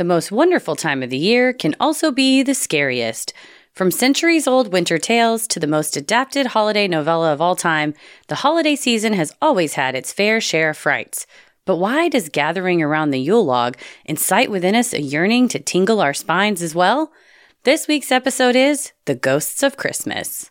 [0.00, 3.34] the most wonderful time of the year can also be the scariest.
[3.74, 7.92] From centuries old winter tales to the most adapted holiday novella of all time,
[8.28, 11.26] the holiday season has always had its fair share of frights.
[11.66, 13.76] But why does gathering around the Yule log
[14.06, 17.12] incite within us a yearning to tingle our spines as well?
[17.64, 20.50] This week's episode is The Ghosts of Christmas.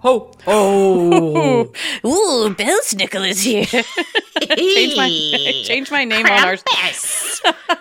[0.00, 1.62] ho, ho.
[2.06, 3.64] Ooh, Belsnickel is here.
[4.56, 5.08] change my
[5.64, 6.56] change my name on our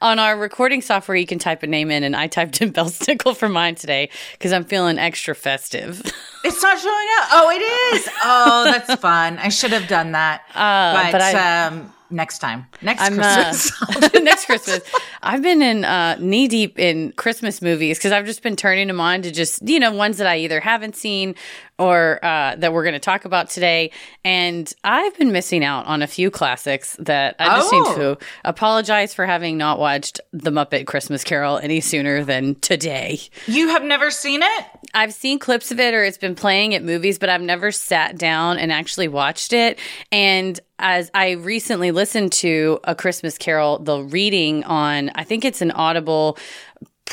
[0.00, 1.16] on our recording software.
[1.16, 4.52] You can type a name in, and I typed in Belsnickel for mine today because
[4.52, 6.00] I'm feeling extra festive.
[6.44, 7.28] It's not showing up.
[7.32, 8.08] Oh, it is.
[8.24, 9.38] Oh, that's fun.
[9.38, 10.42] I should have done that.
[10.54, 14.12] Uh, but but I- um, next time, next I'm uh, Christmas.
[14.22, 14.80] next Christmas.
[15.22, 19.00] I've been in uh, knee deep in Christmas movies because I've just been turning them
[19.00, 21.34] on to just you know ones that I either haven't seen
[21.76, 23.90] or uh, that we're going to talk about today.
[24.24, 27.78] And I've been missing out on a few classics that I just Oh.
[27.80, 33.18] need to apologize for having not watched The Muppet Christmas Carol any sooner than today.
[33.48, 34.64] you have never seen it?
[34.94, 38.16] I've seen clips of it or it's been playing at movies, but I've never sat
[38.16, 39.80] down and actually watched it.
[40.12, 45.62] And as I recently listened to A Christmas Carol, the reading on, I think it's
[45.62, 46.38] an Audible.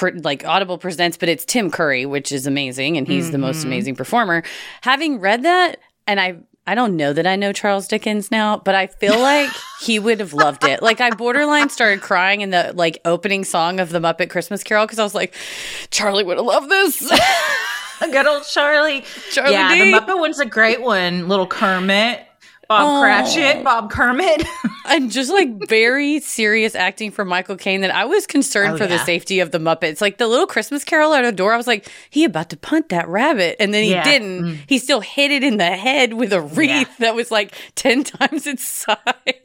[0.01, 3.67] Like Audible presents, but it's Tim Curry, which is amazing, and he's the most mm-hmm.
[3.67, 4.41] amazing performer.
[4.81, 8.73] Having read that, and I I don't know that I know Charles Dickens now, but
[8.73, 9.49] I feel like
[9.81, 10.81] he would have loved it.
[10.81, 14.85] Like I borderline started crying in the like opening song of the Muppet Christmas Carol
[14.85, 15.35] because I was like,
[15.91, 16.99] Charlie would have loved this.
[17.99, 19.03] Good old Charlie.
[19.31, 19.91] Charlie yeah, D.
[19.91, 21.27] the Muppet one's a great one.
[21.27, 22.25] Little Kermit,
[22.71, 23.01] Bob Oh.
[23.01, 24.45] Cratchit, Bob Kermit.
[24.87, 28.87] and just like very serious acting from Michael Caine that I was concerned Oh, for
[28.87, 29.99] the safety of the Muppets.
[29.99, 32.87] Like the little Christmas Carol at the door, I was like, he about to punt
[32.89, 34.03] that rabbit, and then he Yeah.
[34.05, 34.59] didn't.
[34.67, 38.47] He still hit it in the head with a wreath that was like ten times
[38.47, 38.97] its size.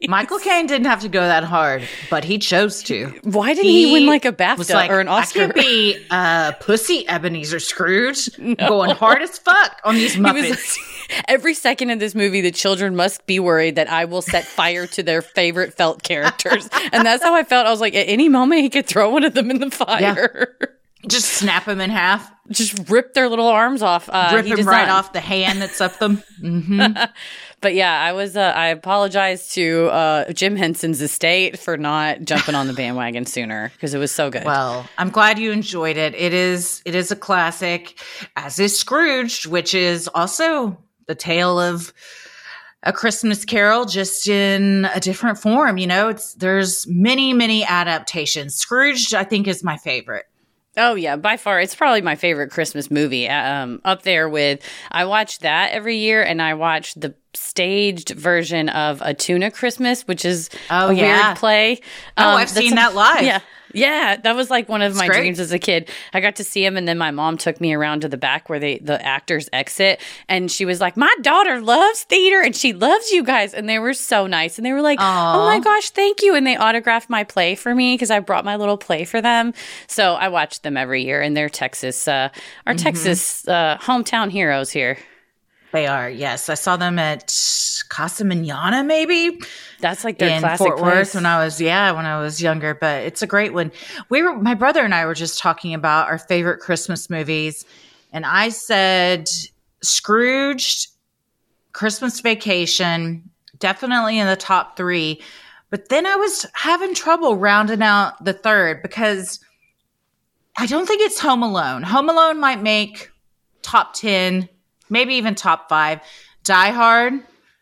[0.07, 3.07] Michael Caine didn't have to go that hard, but he chose to.
[3.23, 5.41] Why didn't he, win like a BAFTA like, or an Oscar?
[5.43, 10.77] I could be uh, pussy Ebenezer Scrooge going hard as fuck on these He Muppets.
[11.27, 14.87] every second of this movie, the children must be worried that I will set fire
[14.87, 17.67] to their favorite felt characters, and that's how I felt.
[17.67, 20.57] I was like, at any moment he could throw one of them in the fire.
[21.07, 24.09] Just snap them in half, just rip their little arms off.
[24.11, 26.21] Uh, rip does right off the hand that's up them.
[27.59, 28.37] But yeah, I was.
[28.37, 33.71] Uh, I apologize to uh, Jim Henson's estate for not jumping on the bandwagon sooner
[33.73, 34.43] because it was so good.
[34.43, 36.13] Well, I'm glad you enjoyed it.
[36.13, 37.99] It is it is a classic,
[38.35, 41.93] as is Scrooged, which is also the tale of
[42.83, 45.77] a Christmas Carol, just in a different form.
[45.77, 48.55] You know, it's there's many many adaptations.
[48.55, 50.25] Scrooged, I think, is my favorite.
[50.77, 53.27] oh yeah, by far, it's probably my favorite Christmas movie.
[53.27, 58.69] Um, up there with I watch that every year, and I watch the staged version
[58.69, 61.27] of A Tuna Christmas, which is Oh, a yeah.
[61.29, 61.79] weird play.
[62.17, 63.23] Oh, Um, I've seen some- that live.
[63.23, 63.39] Yeah.
[63.77, 65.19] Yeah, that was like one of my great.
[65.19, 65.89] dreams as a kid.
[66.13, 68.49] I got to see him, and then my mom took me around to the back
[68.49, 72.73] where they the actors exit, and she was like, "My daughter loves theater, and she
[72.73, 75.91] loves you guys." And they were so nice, and they were like, "Oh my gosh,
[75.91, 79.05] thank you!" And they autographed my play for me because I brought my little play
[79.05, 79.53] for them.
[79.87, 82.29] So I watch them every year, and they're Texas, uh,
[82.65, 82.83] our Mm-hmm.
[82.83, 84.97] Texas uh, hometown heroes here.
[85.73, 86.47] They are, yes.
[86.49, 87.33] I saw them at
[87.89, 89.39] Casa Manana, maybe
[89.79, 91.15] That's like their in classic Fort Worth place.
[91.15, 92.73] when I was, yeah, when I was younger.
[92.73, 93.71] But it's a great one.
[94.09, 97.65] We were, my brother and I were just talking about our favorite Christmas movies,
[98.11, 99.29] and I said
[99.81, 100.87] Scrooged,
[101.73, 103.29] Christmas Vacation,
[103.59, 105.21] definitely in the top three.
[105.69, 109.39] But then I was having trouble rounding out the third because
[110.57, 111.83] I don't think it's Home Alone.
[111.83, 113.11] Home Alone might make
[113.61, 114.47] top 10,
[114.89, 115.99] maybe even top five.
[116.43, 117.13] Die Hard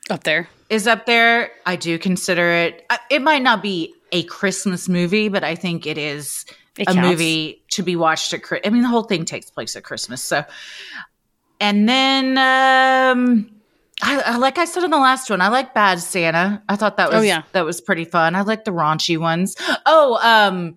[0.10, 0.48] up there.
[0.70, 1.52] Is up there.
[1.66, 2.86] I do consider it.
[3.10, 6.46] It might not be a Christmas movie, but I think it is
[6.78, 7.10] It a counts.
[7.10, 8.42] movie to be watched at.
[8.66, 10.22] I mean, the whole thing takes place at Christmas.
[10.22, 10.44] So,
[11.60, 13.50] and then, um,
[14.02, 16.62] I, I like I said in the last one, I like Bad Santa.
[16.68, 17.44] I thought that was Oh, yeah.
[17.54, 18.36] that was pretty fun.
[18.36, 19.56] I like the raunchy ones.
[19.86, 20.76] Oh, um,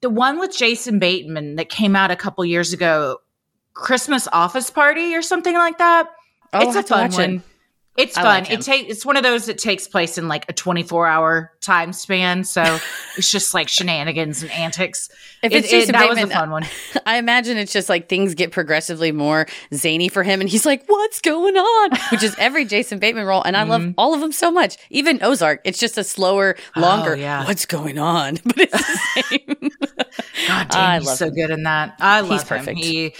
[0.00, 3.18] the one with Jason Bateman that came out a couple years ago,
[3.74, 6.08] Christmas Office Party or something like that.
[6.52, 7.30] Oh, it's a fun one.
[7.36, 7.42] it.
[7.96, 8.42] It's I fun.
[8.42, 11.52] like it take it's one of those that takes place in like a 24 hour
[11.60, 12.42] time span.
[12.42, 12.62] So
[13.16, 15.08] it's just like shenanigans and antics.
[15.44, 16.64] If it's it- Jason that was a fun one.
[17.06, 20.84] I imagine it's just like things get progressively more zany for him, and he's like,
[20.88, 24.32] "What's going on?" Which is every Jason Bateman role, and I love all of them
[24.32, 24.76] so much.
[24.90, 27.10] Even Ozark, it's just a slower, longer.
[27.10, 27.20] Mm-hmm.
[27.20, 27.44] Oh, yeah.
[27.46, 28.38] What's going on?
[28.44, 29.70] But it's the same.
[30.48, 31.34] God I damn, he's love so him.
[31.34, 31.94] good in that.
[32.00, 32.48] I love him.
[32.48, 32.78] perfect.
[32.78, 33.14] He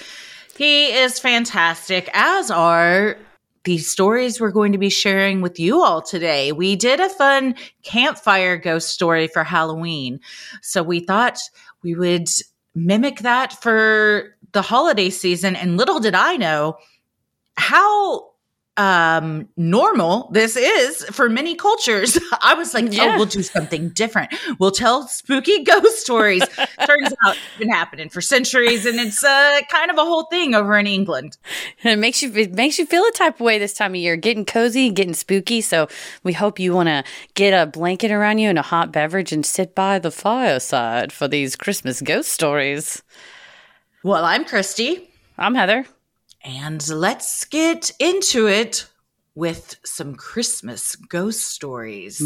[0.57, 2.09] he is fantastic.
[2.13, 3.17] As are
[3.65, 6.53] the stories we're going to be sharing with you all today.
[6.53, 10.21] We did a fun campfire ghost story for Halloween,
[10.63, 11.39] so we thought
[11.83, 12.29] we would
[12.75, 15.57] mimic that for the holiday season.
[15.57, 16.77] And little did I know
[17.57, 18.34] how
[18.77, 23.13] um normal this is for many cultures i was like Yeah.
[23.15, 26.43] oh we'll do something different we'll tell spooky ghost stories
[26.85, 30.57] turns out it's been happening for centuries and it's uh kind of a whole thing
[30.57, 31.37] over in england
[31.85, 33.97] And it makes you it makes you feel a type of way this time of
[33.97, 35.61] year, getting cozy, getting spooky.
[35.61, 35.87] So
[36.25, 37.05] we hope you want to
[37.35, 41.29] get a blanket around you and a hot beverage and sit by the fireside for
[41.29, 43.03] these Christmas ghost stories.
[44.03, 45.85] well i'm christy I'm Heather.
[46.45, 48.87] And let's get into it
[49.35, 52.21] with some christmas ghost stories.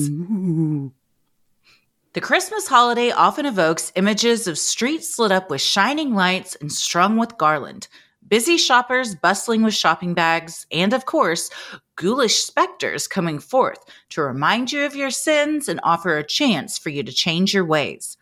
[2.15, 7.17] The Christmas holiday often evokes images of streets lit up with shining lights and strung
[7.17, 7.87] with garland,
[8.27, 11.51] busy shoppers bustling with shopping bags, and of course,
[11.97, 16.89] ghoulish specters coming forth to remind you of your sins and offer a chance for
[16.89, 18.17] you to change your ways.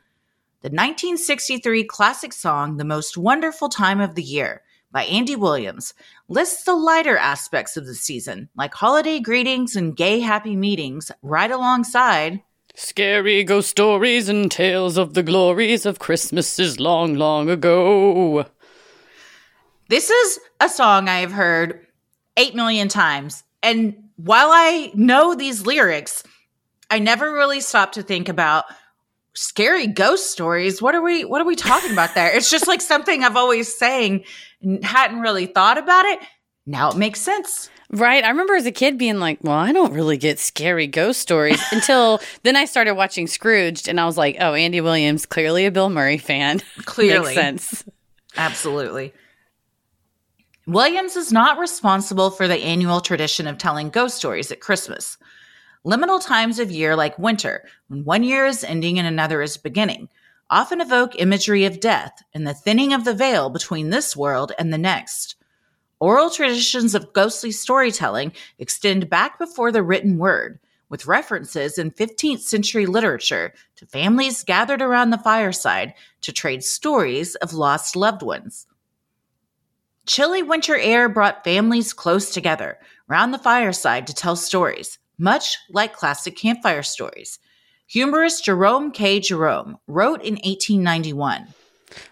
[0.60, 4.62] The 1963 classic song, The Most Wonderful Time of the Year,
[4.96, 5.93] by Andy Williams,
[6.26, 11.50] lists the lighter aspects of the season, like holiday greetings and gay happy meetings, right
[11.50, 12.40] alongside
[12.75, 18.46] Scary ghost stories and tales of the glories of Christmases long, long ago.
[19.90, 21.87] This is a song I have heard
[22.38, 23.44] 8 million times.
[23.62, 26.22] And while I know these lyrics,
[26.90, 28.64] I never really stopped to think about
[29.36, 30.82] scary ghost stories.
[30.82, 32.34] What are we what are we talking about there?
[32.34, 34.24] It's just like something I've always saying
[34.82, 36.18] hadn't really thought about it.
[36.66, 37.70] Now it makes sense.
[37.90, 38.24] Right.
[38.24, 41.62] I remember as a kid being like, well, I don't really get scary ghost stories
[41.72, 45.70] until then I started watching Scrooged and I was like, oh, Andy Williams, clearly a
[45.70, 46.60] Bill Murray fan.
[46.84, 47.26] Clearly.
[47.26, 47.84] Makes sense.
[48.36, 49.12] Absolutely.
[50.66, 55.16] Williams is not responsible for the annual tradition of telling ghost stories at Christmas.
[55.86, 60.08] Liminal times of year like winter, when one year is ending and another is beginning,
[60.50, 64.72] often evoke imagery of death and the thinning of the veil between this world and
[64.72, 65.36] the next.
[66.00, 72.40] Oral traditions of ghostly storytelling extend back before the written word, with references in 15th
[72.40, 78.66] century literature to families gathered around the fireside to trade stories of lost loved ones.
[80.04, 85.94] Chilly winter air brought families close together round the fireside to tell stories, much like
[85.94, 87.38] classic campfire stories.
[87.88, 89.20] Humorist Jerome K.
[89.20, 91.54] Jerome wrote in 1891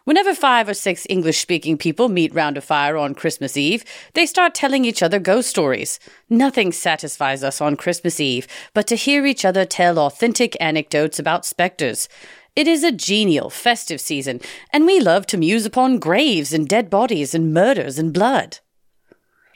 [0.04, 3.84] Whenever five or six English speaking people meet round a fire on Christmas Eve,
[4.14, 5.98] they start telling each other ghost stories.
[6.30, 11.44] Nothing satisfies us on Christmas Eve but to hear each other tell authentic anecdotes about
[11.44, 12.08] specters.
[12.54, 14.40] It is a genial, festive season,
[14.72, 18.60] and we love to muse upon graves and dead bodies and murders and blood.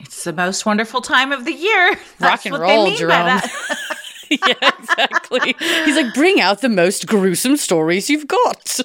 [0.00, 1.98] It's the most wonderful time of the year.
[2.20, 3.10] Rock and roll, Jerome.
[3.10, 3.50] that.
[4.30, 5.56] yeah, exactly.
[5.86, 8.78] He's like, bring out the most gruesome stories you've got.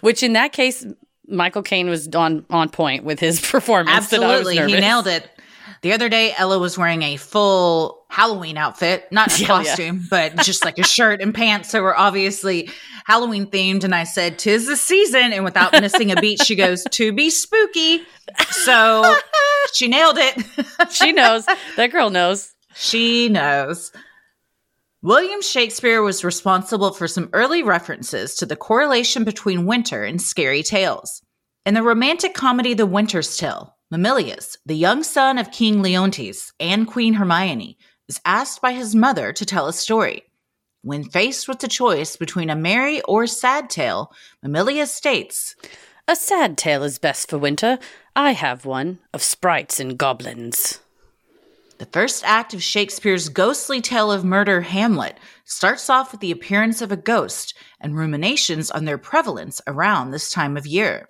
[0.00, 0.86] Which in that case,
[1.26, 4.08] Michael Caine was on on point with his performance.
[4.08, 4.74] that I was Absolutely.
[4.74, 5.28] He nailed it.
[5.82, 9.64] The other day, Ella was wearing a full Halloween outfit, not a Yeah, yeah.
[9.64, 11.70] costume, but just like a shirt and pants.
[11.70, 12.70] So we're obviously
[13.04, 13.84] Halloween themed.
[13.84, 15.32] And I said, Tis the season.
[15.32, 18.02] And without missing a beat, she goes, To be spooky.
[18.50, 19.16] So
[19.74, 20.44] she nailed it.
[20.90, 21.46] She knows.
[21.76, 22.54] That girl knows.
[22.74, 23.92] She knows.
[25.00, 30.62] William Shakespeare was responsible for some early references to the correlation between winter and scary
[30.64, 31.22] tales.
[31.64, 36.86] In the romantic comedy The Winter's Tale, Mamilius, the young son of King Leontes and
[36.86, 40.24] Queen Hermione, is asked by his mother to tell a story.
[40.82, 44.12] When faced with the choice between a merry or sad tale,
[44.44, 45.56] Mamilius states,
[46.06, 47.78] A sad tale is best for winter.
[48.14, 50.80] I have one of sprites and goblins.
[51.78, 56.82] The first act of Shakespeare's ghostly tale of murder, Hamlet, starts off with the appearance
[56.82, 61.08] of a ghost and ruminations on their prevalence around this time of year.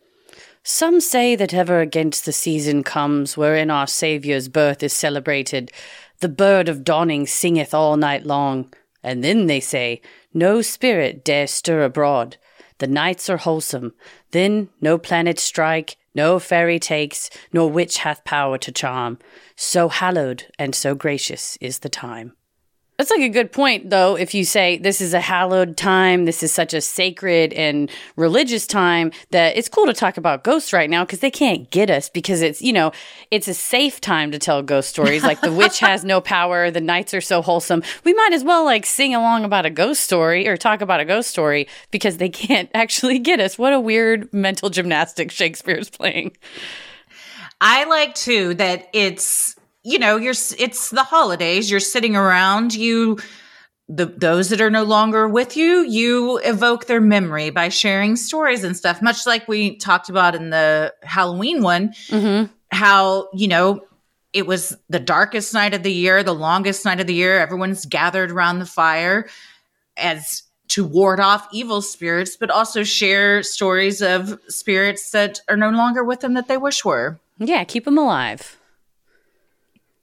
[0.70, 5.72] Some say that ever against the season comes wherein our Saviour's birth is celebrated,
[6.20, 8.70] the bird of dawning singeth all night long.
[9.02, 10.02] And then they say,
[10.34, 12.36] no spirit dare stir abroad.
[12.78, 13.94] the nights are wholesome.
[14.32, 19.18] Then no planet strike, no fairy takes, nor witch hath power to charm.
[19.56, 22.34] So hallowed and so gracious is the time.
[22.98, 26.42] That's like a good point, though, if you say this is a hallowed time, this
[26.42, 30.90] is such a sacred and religious time that it's cool to talk about ghosts right
[30.90, 32.90] now because they can't get us because it's, you know,
[33.30, 35.22] it's a safe time to tell ghost stories.
[35.22, 37.84] Like the witch has no power, the nights are so wholesome.
[38.02, 41.04] We might as well like sing along about a ghost story or talk about a
[41.04, 43.56] ghost story because they can't actually get us.
[43.56, 46.36] What a weird mental gymnastics Shakespeare's playing.
[47.60, 49.54] I like too that it's
[49.88, 51.70] you know, you're it's the holidays.
[51.70, 52.74] You're sitting around.
[52.74, 53.18] You
[53.88, 58.64] the those that are no longer with you, you evoke their memory by sharing stories
[58.64, 59.00] and stuff.
[59.00, 62.52] Much like we talked about in the Halloween one, mm-hmm.
[62.70, 63.80] how you know
[64.34, 67.38] it was the darkest night of the year, the longest night of the year.
[67.38, 69.26] Everyone's gathered around the fire
[69.96, 75.70] as to ward off evil spirits, but also share stories of spirits that are no
[75.70, 77.18] longer with them that they wish were.
[77.38, 78.57] Yeah, keep them alive.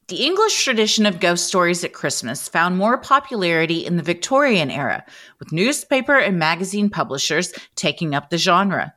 [0.08, 5.04] The English tradition of ghost stories at Christmas found more popularity in the Victorian era,
[5.40, 8.94] with newspaper and magazine publishers taking up the genre.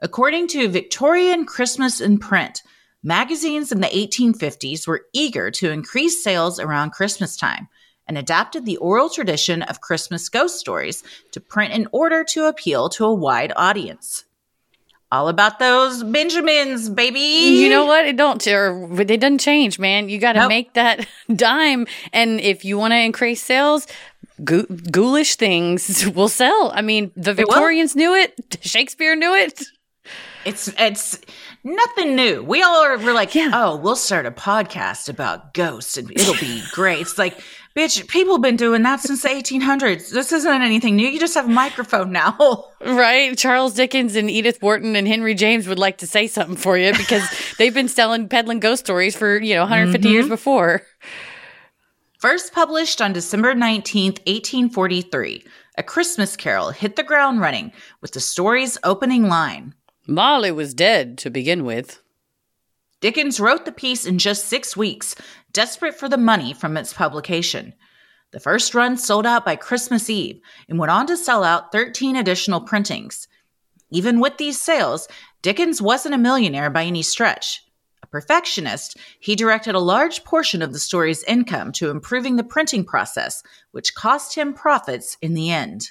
[0.00, 2.62] According to Victorian Christmas in Print,
[3.02, 7.68] magazines in the 1850s were eager to increase sales around Christmas time
[8.06, 12.88] and adapted the oral tradition of Christmas ghost stories to print in order to appeal
[12.88, 14.24] to a wide audience
[15.10, 17.20] all about those Benjamins, baby.
[17.20, 18.06] You know what?
[18.06, 20.08] It don't or it doesn't change, man.
[20.08, 20.48] You got to nope.
[20.48, 23.86] make that dime, and if you want to increase sales,
[24.44, 26.72] ghoulish things will sell.
[26.74, 28.58] I mean, the Victorians it knew it.
[28.60, 29.64] Shakespeare knew it.
[30.44, 31.20] It's it's
[31.64, 32.42] nothing new.
[32.42, 33.50] We all are we're like, yeah.
[33.52, 37.00] oh, we'll start a podcast about ghosts and it'll be great.
[37.00, 37.38] It's like
[37.78, 40.10] Bitch, people have been doing that since the 1800s.
[40.10, 41.06] This isn't anything new.
[41.06, 42.64] You just have a microphone now.
[42.84, 43.38] right.
[43.38, 46.92] Charles Dickens and Edith Wharton and Henry James would like to say something for you
[46.94, 47.22] because
[47.58, 50.12] they've been selling peddling ghost stories for, you know, 150 mm-hmm.
[50.12, 50.82] years before.
[52.18, 55.44] First published on December 19th, 1843,
[55.76, 57.70] A Christmas Carol hit the ground running
[58.00, 59.72] with the story's opening line
[60.10, 62.02] Marley was dead to begin with.
[63.00, 65.14] Dickens wrote the piece in just six weeks,
[65.52, 67.74] desperate for the money from its publication.
[68.30, 72.16] The first run sold out by Christmas Eve and went on to sell out 13
[72.16, 73.26] additional printings.
[73.90, 75.08] Even with these sales,
[75.40, 77.62] Dickens wasn't a millionaire by any stretch.
[78.02, 82.84] A perfectionist, he directed a large portion of the story's income to improving the printing
[82.84, 85.90] process, which cost him profits in the end.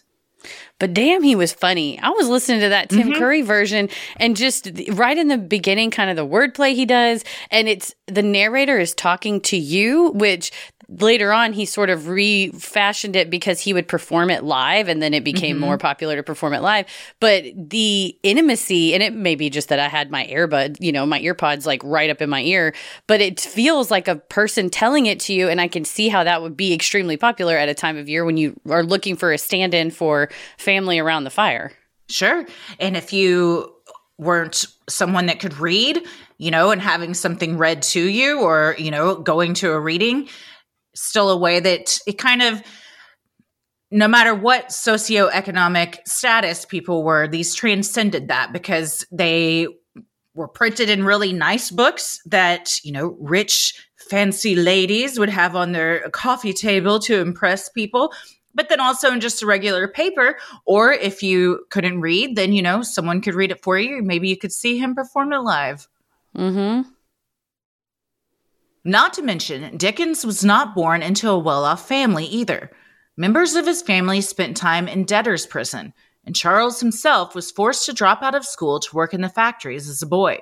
[0.79, 2.00] But damn, he was funny.
[2.00, 3.20] I was listening to that Tim mm-hmm.
[3.20, 7.24] Curry version and just right in the beginning, kind of the wordplay he does.
[7.50, 10.51] And it's the narrator is talking to you, which
[10.89, 15.13] later on he sort of refashioned it because he would perform it live and then
[15.13, 15.65] it became mm-hmm.
[15.65, 16.86] more popular to perform it live.
[17.20, 21.06] But the intimacy and it may be just that i had my earbud you know
[21.06, 22.74] my earpods like right up in my ear
[23.08, 26.24] but it feels like a person telling it to you and i can see how
[26.24, 29.32] that would be extremely popular at a time of year when you are looking for
[29.32, 31.72] a stand-in for family around the fire.
[32.10, 32.46] Sure.
[32.79, 33.74] And if you
[34.17, 36.01] weren't someone that could read
[36.38, 40.27] you know and having something read to you or you know going to a reading
[40.98, 42.62] still a way that it kind of
[43.89, 49.68] no matter what socioeconomic status people were, these transcended that because they
[50.34, 55.72] were printed in really nice books that, you know, rich, fancy ladies would have on
[55.72, 58.13] their coffee table to impress people.
[58.54, 62.62] But then also in just a regular paper, or if you couldn't read, then, you
[62.62, 64.01] know, someone could read it for you.
[64.01, 65.88] Maybe you could see him perform it live.
[66.36, 66.89] Mm hmm.
[68.88, 72.72] Not to mention, Dickens was not born into a well off family either.
[73.17, 75.94] Members of his family spent time in debtor's prison,
[76.25, 79.89] and Charles himself was forced to drop out of school to work in the factories
[79.89, 80.39] as a boy.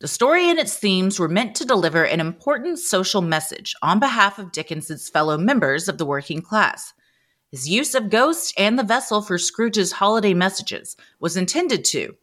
[0.00, 4.38] The story and its themes were meant to deliver an important social message on behalf
[4.38, 6.94] of Dickens's fellow members of the working class.
[7.50, 12.16] His use of ghosts and the vessel for Scrooge's holiday messages was intended to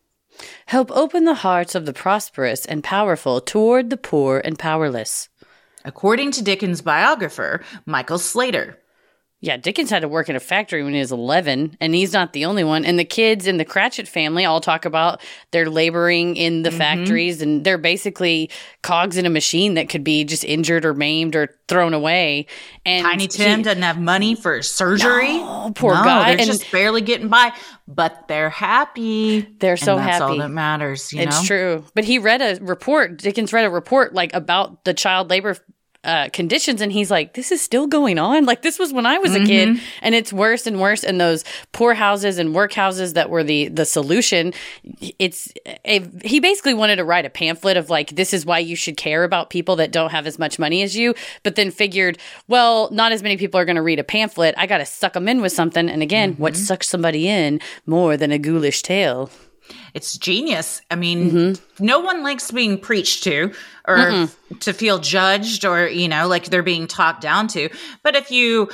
[0.65, 5.29] help open the hearts of the prosperous and powerful toward the poor and powerless
[5.85, 8.78] according to Dickens' biographer, Michael Slater.
[9.41, 12.33] Yeah, Dickens had to work in a factory when he was 11, and he's not
[12.33, 12.83] the only one.
[12.83, 16.77] And the kids in the Cratchit family all talk about they're laboring in the mm-hmm.
[16.77, 18.49] factories, and they're basically
[18.81, 22.47] cogs in a machine that could be just injured or maimed or thrown away.
[22.85, 25.37] And Tiny Tim he, doesn't have money for surgery.
[25.37, 26.31] No, poor no, guy.
[26.31, 27.53] They're and just barely getting by,
[27.87, 29.47] but they're happy.
[29.59, 30.19] They're so that's happy.
[30.19, 31.13] That's all that matters.
[31.13, 31.47] it's know?
[31.47, 31.85] true.
[31.93, 33.19] But he read a report.
[33.19, 35.55] Dickens read a report like about the child labor
[36.03, 38.45] uh, conditions and he's like this is still going on?
[38.45, 39.69] Like this was when i was a kid
[40.01, 43.85] and it's worse and worse and those poor houses and workhouses that were the the
[43.85, 44.53] solution
[45.17, 45.51] it's
[45.85, 48.97] a, he basically wanted to write a pamphlet of like this is why you should
[48.97, 51.13] care about people that don't have as much money as you
[51.43, 54.55] but then figured well not as many people are going to read a pamphlet.
[54.57, 58.17] I got to suck them in with something and again what sucks somebody in more
[58.17, 59.29] than a ghoulish tale
[59.93, 60.81] It's genius.
[60.91, 61.85] I mean, mm-hmm.
[61.85, 63.53] no one likes being preached to
[63.87, 64.27] or
[64.59, 67.69] to feel judged or, you know, like they're being talked down to.
[68.03, 68.69] But if you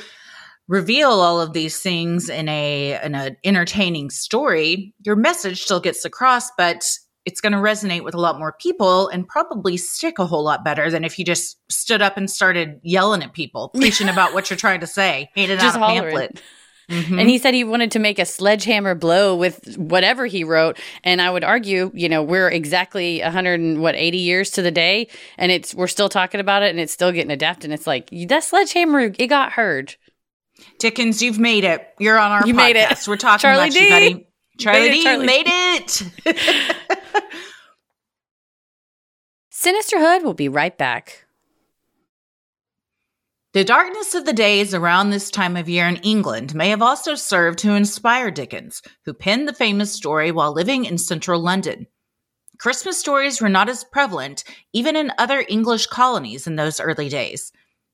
[0.67, 6.05] reveal all of these things in a in an entertaining story, your message still gets
[6.05, 6.85] across, but
[7.25, 10.63] it's going to resonate with a lot more people and probably stick a whole lot
[10.63, 14.49] better than if you just stood up and started yelling at people, preaching about what
[14.49, 16.15] you're trying to say, handing Just out a hollering.
[16.15, 16.41] pamphlet.
[16.89, 20.77] And he said he wanted to make a sledgehammer blow with whatever he wrote.
[21.03, 24.71] And I would argue, you know, we're exactly 100 and what 80 years to the
[24.71, 27.65] day, and it's we're still talking about it, and it's still getting adapted.
[27.65, 29.95] And it's like that sledgehammer, it got heard.
[30.79, 31.85] Dickens, you've made it.
[31.99, 32.57] You're on our You podcast.
[32.57, 33.07] made it.
[33.07, 33.89] We're talking Charlie about you, D.
[33.89, 34.27] buddy.
[34.57, 35.25] Charlie it, D Charlie.
[35.25, 36.03] made it.
[39.51, 41.24] Sinisterhood will be right back.
[43.55, 47.15] The darkness of the days around this time of year in England may have also
[47.15, 51.87] served to inspire Dickens, who penned the famous story while living in central London.
[52.59, 54.43] Christmas stories were not as prevalent
[54.73, 57.53] even in other English colonies in those early days.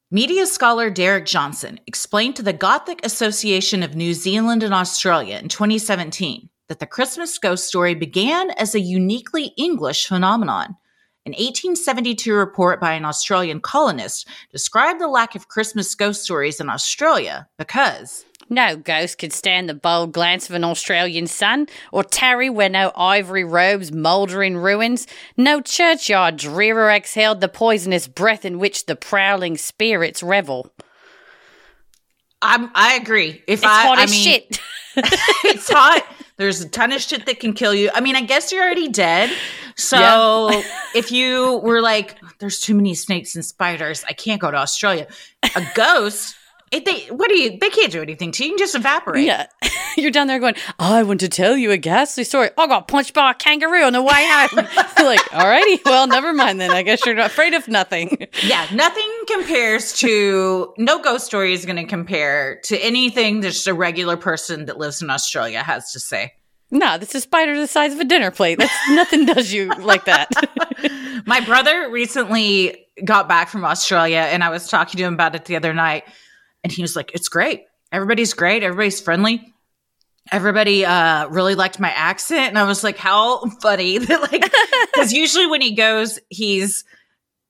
[0.09, 5.47] Media scholar Derek Johnston explained to the Gothic Association of New Zealand and Australia in
[5.47, 10.75] 2017 that the Christmas ghost story began as a uniquely English phenomenon.
[11.23, 16.67] An 1872 report by an Australian colonist described the lack of Christmas ghost stories in
[16.67, 22.49] Australia because No ghost could stand the bold glance of an Australian sun, or tarry
[22.49, 25.05] where no ivory robes moulder in ruins.
[25.37, 30.71] No churchyard drearer exhaled the poisonous breath in which the prowling spirits revel.
[32.41, 33.43] I'm, I agree.
[33.45, 34.59] If It's I, hot I as mean, shit.
[35.45, 36.03] it's hot.
[36.37, 37.91] There's a ton of shit that can kill you.
[37.93, 39.31] I mean, I guess you're already dead.
[39.75, 40.63] So
[40.95, 45.07] if you were like, there's too many snakes and spiders, I can't go to Australia.
[45.55, 46.35] A ghost,
[46.71, 48.49] if they what do you they can't do anything to you.
[48.49, 49.25] You can just evaporate.
[49.25, 49.47] Yeah.
[49.97, 52.49] You're down there going, I want to tell you a ghastly story.
[52.57, 54.67] I got punched by a kangaroo on the way home.
[55.01, 56.69] Like, alrighty, well, never mind then.
[56.69, 58.27] I guess you're not afraid of nothing.
[58.43, 63.65] Yeah, nothing compares to no ghost story is going to compare to anything that just
[63.65, 66.33] a regular person that lives in Australia has to say.
[66.71, 68.57] No, this is spider the size of a dinner plate.
[68.57, 70.29] That's nothing does you like that.
[71.25, 75.45] My brother recently got back from Australia and I was talking to him about it
[75.45, 76.05] the other night
[76.63, 77.65] and he was like, "It's great.
[77.91, 78.63] Everybody's great.
[78.63, 79.53] Everybody's friendly."
[80.31, 84.53] Everybody uh, really liked my accent, and I was like, "How funny!" that like,
[84.93, 86.85] because usually when he goes, he's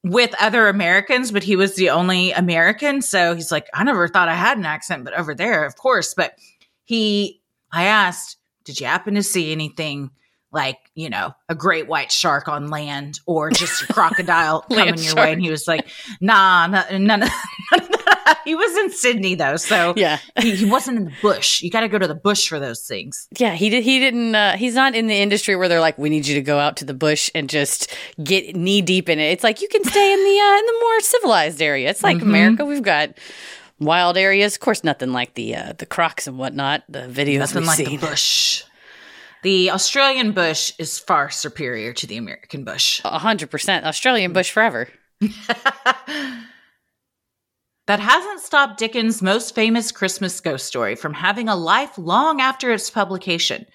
[0.03, 3.01] with other Americans, but he was the only American.
[3.01, 6.13] So he's like, I never thought I had an accent, but over there, of course.
[6.13, 6.33] But
[6.85, 10.11] he, I asked, did you happen to see anything
[10.51, 14.97] like, you know, a great white shark on land or just a crocodile coming your
[14.97, 15.17] shark.
[15.17, 15.33] way?
[15.33, 15.87] And he was like,
[16.19, 17.29] nah, no- none of,
[17.71, 18.41] none of that.
[18.43, 19.55] He was in Sydney though.
[19.55, 20.19] So yeah.
[20.39, 21.61] he, he wasn't in the bush.
[21.61, 23.27] You got to go to the bush for those things.
[23.37, 23.83] Yeah, he did.
[23.83, 24.35] He didn't.
[24.35, 26.77] Uh, he's not in the industry where they're like, "We need you to go out
[26.77, 27.93] to the bush and just
[28.23, 30.77] get knee deep in it." It's like you can stay in the uh, in the
[30.81, 31.89] more civilized area.
[31.89, 32.65] It's like America.
[32.65, 33.11] We've got
[33.81, 34.53] wild areas.
[34.55, 36.83] Of course, nothing like the uh, the crocs and whatnot.
[36.87, 37.99] The videos Nothing like seen.
[37.99, 38.63] the bush.
[39.43, 43.01] The Australian bush is far superior to the American bush.
[43.03, 44.87] A hundred percent Australian bush forever.
[47.87, 52.71] That hasn't stopped Dickens' most famous Christmas ghost story from having a life long after
[52.71, 53.65] its publication.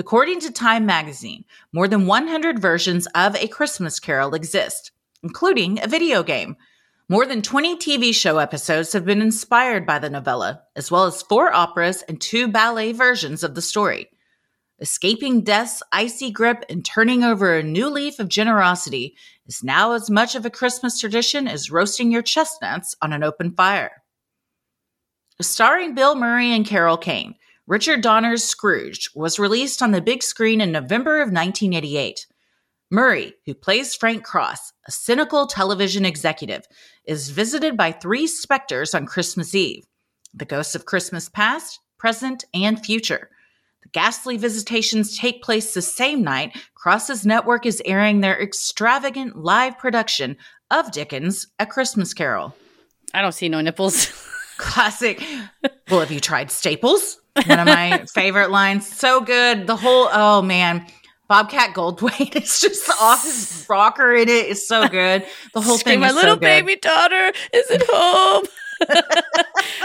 [0.00, 4.90] According to Time magazine, more than 100 versions of A Christmas Carol exist,
[5.22, 6.56] including a video game.
[7.12, 11.20] More than 20 TV show episodes have been inspired by the novella, as well as
[11.20, 14.08] four operas and two ballet versions of the story.
[14.80, 20.08] Escaping death's icy grip and turning over a new leaf of generosity is now as
[20.08, 24.02] much of a Christmas tradition as roasting your chestnuts on an open fire.
[25.38, 27.34] Starring Bill Murray and Carol Kane,
[27.66, 32.26] Richard Donner's Scrooged was released on the big screen in November of 1988.
[32.92, 36.66] Murray, who plays Frank Cross, a cynical television executive,
[37.06, 39.86] is visited by three specters on Christmas Eve
[40.34, 43.30] the ghosts of Christmas past, present, and future.
[43.82, 49.78] The ghastly visitations take place the same night Cross's network is airing their extravagant live
[49.78, 50.36] production
[50.70, 52.54] of Dickens' A Christmas Carol.
[53.14, 54.06] I don't see no nipples.
[54.58, 55.22] Classic.
[55.90, 57.18] well, have you tried Staples?
[57.46, 58.86] One of my favorite lines.
[58.86, 59.66] So good.
[59.66, 60.86] The whole, oh man.
[61.32, 64.50] Bobcat Goldthwait is just off his rocker in it.
[64.50, 65.24] It's so good.
[65.54, 65.98] The whole thing.
[65.98, 66.40] my is little so good.
[66.40, 68.44] baby daughter is at home.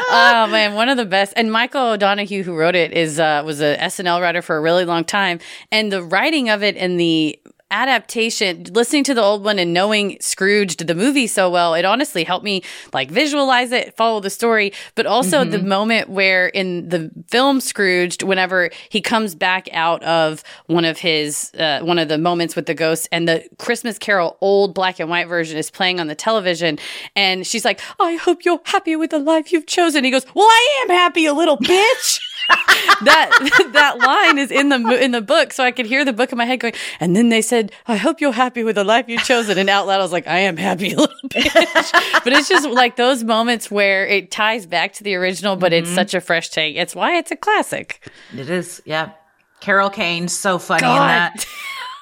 [0.09, 1.31] oh man, one of the best.
[1.37, 4.83] And Michael O'Donoghue, who wrote it, is uh, was a SNL writer for a really
[4.83, 5.39] long time,
[5.71, 7.39] and the writing of it and the
[7.71, 12.23] adaptation listening to the old one and knowing scrooged the movie so well it honestly
[12.23, 14.71] helped me like visualize it follow the story.
[14.95, 20.43] But also the moment where in the film scrooged whenever he comes back out of
[20.67, 24.37] one of his uh, one of the moments with the ghost and the christmas carol
[24.41, 26.77] old black and white version is playing on the television
[27.15, 30.03] and she's like i hope you're happy with the life you've chosen.
[30.03, 35.03] He goes well i am happy a little bitch that that line is in the
[35.03, 36.73] in the book, so I could hear the book in my head going.
[36.99, 39.87] And then they said, "I hope you're happy with the life you've chosen." And out
[39.87, 43.69] loud, I was like, "I am happy, little bitch." but it's just like those moments
[43.69, 45.95] where it ties back to the original, but it's mm-hmm.
[45.95, 46.75] such a fresh take.
[46.75, 48.09] It's why it's a classic.
[48.35, 49.11] It is, yeah.
[49.59, 51.45] Carol Kane's so funny in that.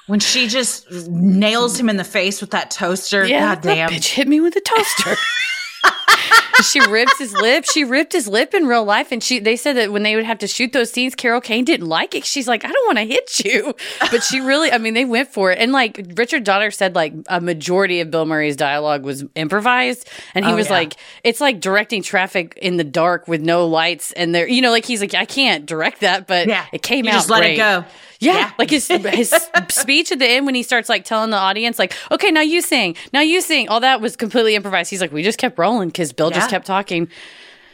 [0.06, 3.24] When she just nails him in the face with that toaster.
[3.24, 3.90] Yeah, God that damn.
[3.90, 5.16] bitch hit me with a toaster.
[6.64, 7.64] she rips his lip.
[7.64, 9.38] She ripped his lip in real life, and she.
[9.38, 12.14] They said that when they would have to shoot those scenes, Carol Kane didn't like
[12.14, 12.24] it.
[12.24, 13.74] She's like, I don't want to hit you,
[14.10, 14.70] but she really.
[14.72, 18.10] I mean, they went for it, and like Richard Donner said, like a majority of
[18.10, 20.72] Bill Murray's dialogue was improvised, and he Oh, was yeah.
[20.72, 24.70] like, it's like directing traffic in the dark with no lights, and there, you know,
[24.70, 26.64] like he's like, I can't direct that, but Yeah.
[26.72, 27.54] it came You out just let great.
[27.54, 27.84] it go.
[28.20, 28.50] Yeah, Yeah.
[28.58, 29.34] like his his
[29.68, 32.60] speech at the end when he starts like telling the audience like, "Okay, now you
[32.60, 34.90] sing, now you sing." All that was completely improvised.
[34.90, 37.08] He's like, "We just kept rolling because Bill just kept talking."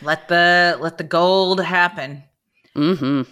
[0.01, 2.25] Let the let the gold happen.
[2.75, 3.23] Mm-hmm.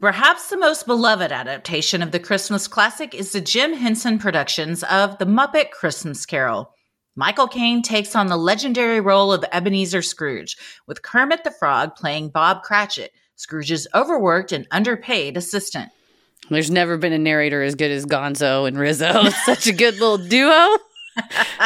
[0.00, 5.18] Perhaps the most beloved adaptation of the Christmas classic is the Jim Henson productions of
[5.18, 6.72] The Muppet Christmas Carol.
[7.14, 10.56] Michael Caine takes on the legendary role of Ebenezer Scrooge,
[10.88, 15.90] with Kermit the Frog playing Bob Cratchit, Scrooge's overworked and underpaid assistant.
[16.50, 19.28] There's never been a narrator as good as Gonzo and Rizzo.
[19.44, 20.76] Such a good little duo.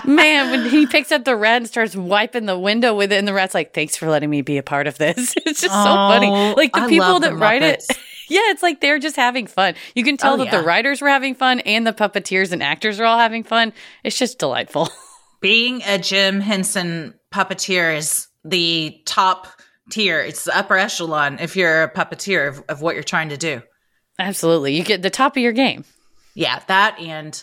[0.04, 3.26] Man, when he picks up the rat and starts wiping the window with it, and
[3.26, 5.84] the rat's like, "Thanks for letting me be a part of this." It's just so
[5.84, 6.28] funny.
[6.28, 7.82] Oh, Like the I people love that the write it,
[8.28, 9.74] yeah, it's like they're just having fun.
[9.94, 13.00] You can tell Oh, that the writers were having fun and the puppeteers and actors
[13.00, 13.72] are all having fun.
[14.04, 14.90] It's just delightful.
[15.40, 19.46] Being a Jim Henson puppeteer is the top
[19.90, 20.20] tier.
[20.20, 23.62] It's the upper echelon if you're a puppeteer of, of what you're trying to do.
[24.18, 25.84] Absolutely, you get the top of your game.
[26.34, 27.40] Yeah, that and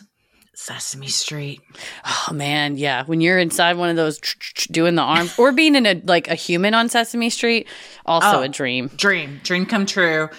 [0.55, 1.61] Sesame Street.
[2.05, 3.03] Oh man, yeah.
[3.05, 5.85] When you're inside one of those tr- tr- tr- doing the arms or being in
[5.85, 7.67] a like a human on Sesame Street,
[8.05, 8.41] also Oh.
[8.41, 8.87] a dream.
[8.95, 10.29] Dream, dream come true.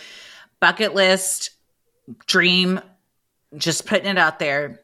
[0.61, 1.51] Bucket list,
[2.27, 2.81] dream,
[3.57, 4.81] just putting it out there.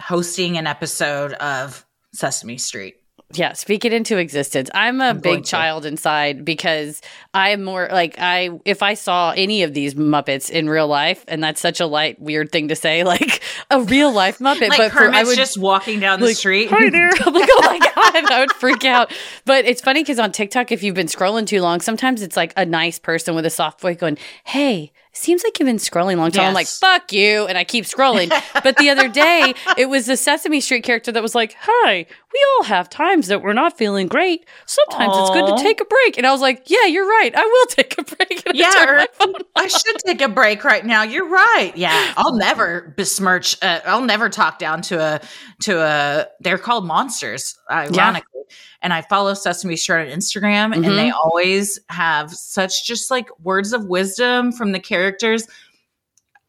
[0.00, 2.96] Hosting an episode of Sesame Street.
[3.34, 4.70] Yeah, speak it into existence.
[4.74, 7.00] I'm a going big child inside because
[7.32, 11.42] I'm more like I if I saw any of these Muppets in real life, and
[11.42, 14.68] that's such a light weird thing to say, like a real life Muppet.
[14.68, 16.70] Like but for, I would just walking down the like, street.
[16.70, 17.10] Hi there.
[17.24, 19.12] I'm like, oh my God, I would freak out.
[19.44, 22.52] But it's funny because on TikTok, if you've been scrolling too long, sometimes it's like
[22.56, 26.16] a nice person with a soft voice going, Hey, seems like you've been scrolling a
[26.16, 26.46] long time.
[26.48, 27.46] I'm like, fuck you.
[27.46, 28.28] And I keep scrolling.
[28.62, 32.46] but the other day, it was the Sesame Street character that was like, Hi, we
[32.58, 34.46] all have times that we're not feeling great.
[34.66, 36.18] Sometimes it's good to take a break.
[36.18, 37.32] And I was like, Yeah, you're right.
[37.34, 38.42] I will take a break.
[38.46, 41.02] And I Yeah, turned or- my phone I should take a break right now.
[41.04, 41.72] You're right.
[41.76, 43.56] Yeah, I'll never besmirch.
[43.62, 45.20] Uh, I'll never talk down to a
[45.62, 46.26] to a.
[46.40, 48.33] They're called monsters, ironically.
[48.82, 53.72] And I follow Sesame Street on Instagram, and they always have such just like words
[53.72, 55.46] of wisdom from the characters.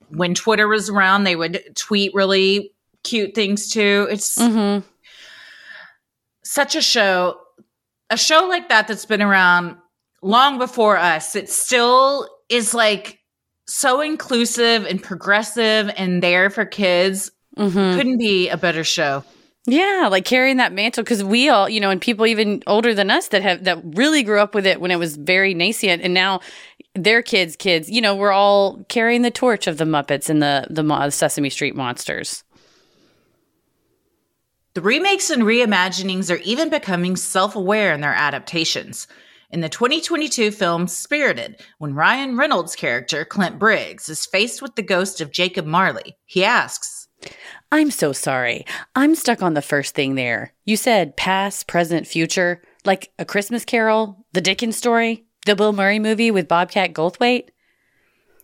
[0.10, 4.08] When Twitter was around, they would tweet really cute things too.
[4.10, 4.84] It's Mhm.
[6.44, 7.40] such a show
[8.12, 9.76] a show like that that's been around
[10.22, 13.20] long before us it still is like
[13.68, 17.96] so inclusive and progressive and there for kids Mhm.
[17.96, 19.24] couldn't be a better show
[19.68, 23.10] Yeah, like carrying that mantle because we all, you know, and people even older than
[23.10, 26.14] us that have that really grew up with it when it was very nascent, and
[26.14, 26.42] now
[26.94, 30.68] their kids, kids, you know, we're all carrying the torch of the Muppets and the
[30.70, 32.44] the Sesame Street monsters.
[34.76, 39.08] the remakes and reimaginings are even becoming self-aware in their adaptations
[39.52, 44.82] in the 2022 film Spirited, when Ryan Reynolds' character, Clint Briggs, is faced with the
[44.82, 46.95] ghost of Jacob Marley, he asks,
[47.72, 48.66] I'm so sorry.
[48.96, 50.54] I'm stuck on the first thing there.
[50.66, 56.00] You said past, present, future, like a Christmas Carol, the Dickens story, the Bill Murray
[56.00, 57.50] movie with Bobcat Goldthwait.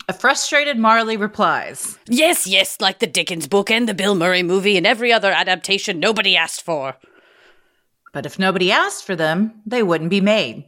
[0.09, 4.75] A frustrated Marley replies, Yes, yes, like the Dickens book and the Bill Murray movie
[4.75, 6.95] and every other adaptation nobody asked for.
[8.13, 10.65] But if nobody asked for them, they wouldn't be made.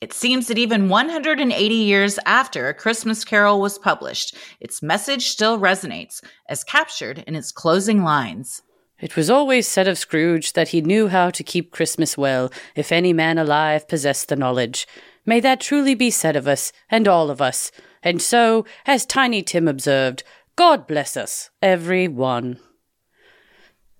[0.00, 5.58] It seems that even 180 years after A Christmas Carol was published, its message still
[5.58, 8.62] resonates, as captured in its closing lines.
[9.00, 12.92] It was always said of Scrooge that he knew how to keep Christmas well, if
[12.92, 14.86] any man alive possessed the knowledge.
[15.26, 17.70] May that truly be said of us, and all of us.
[18.02, 20.22] And so, as Tiny Tim observed,
[20.56, 22.58] God bless us, every one.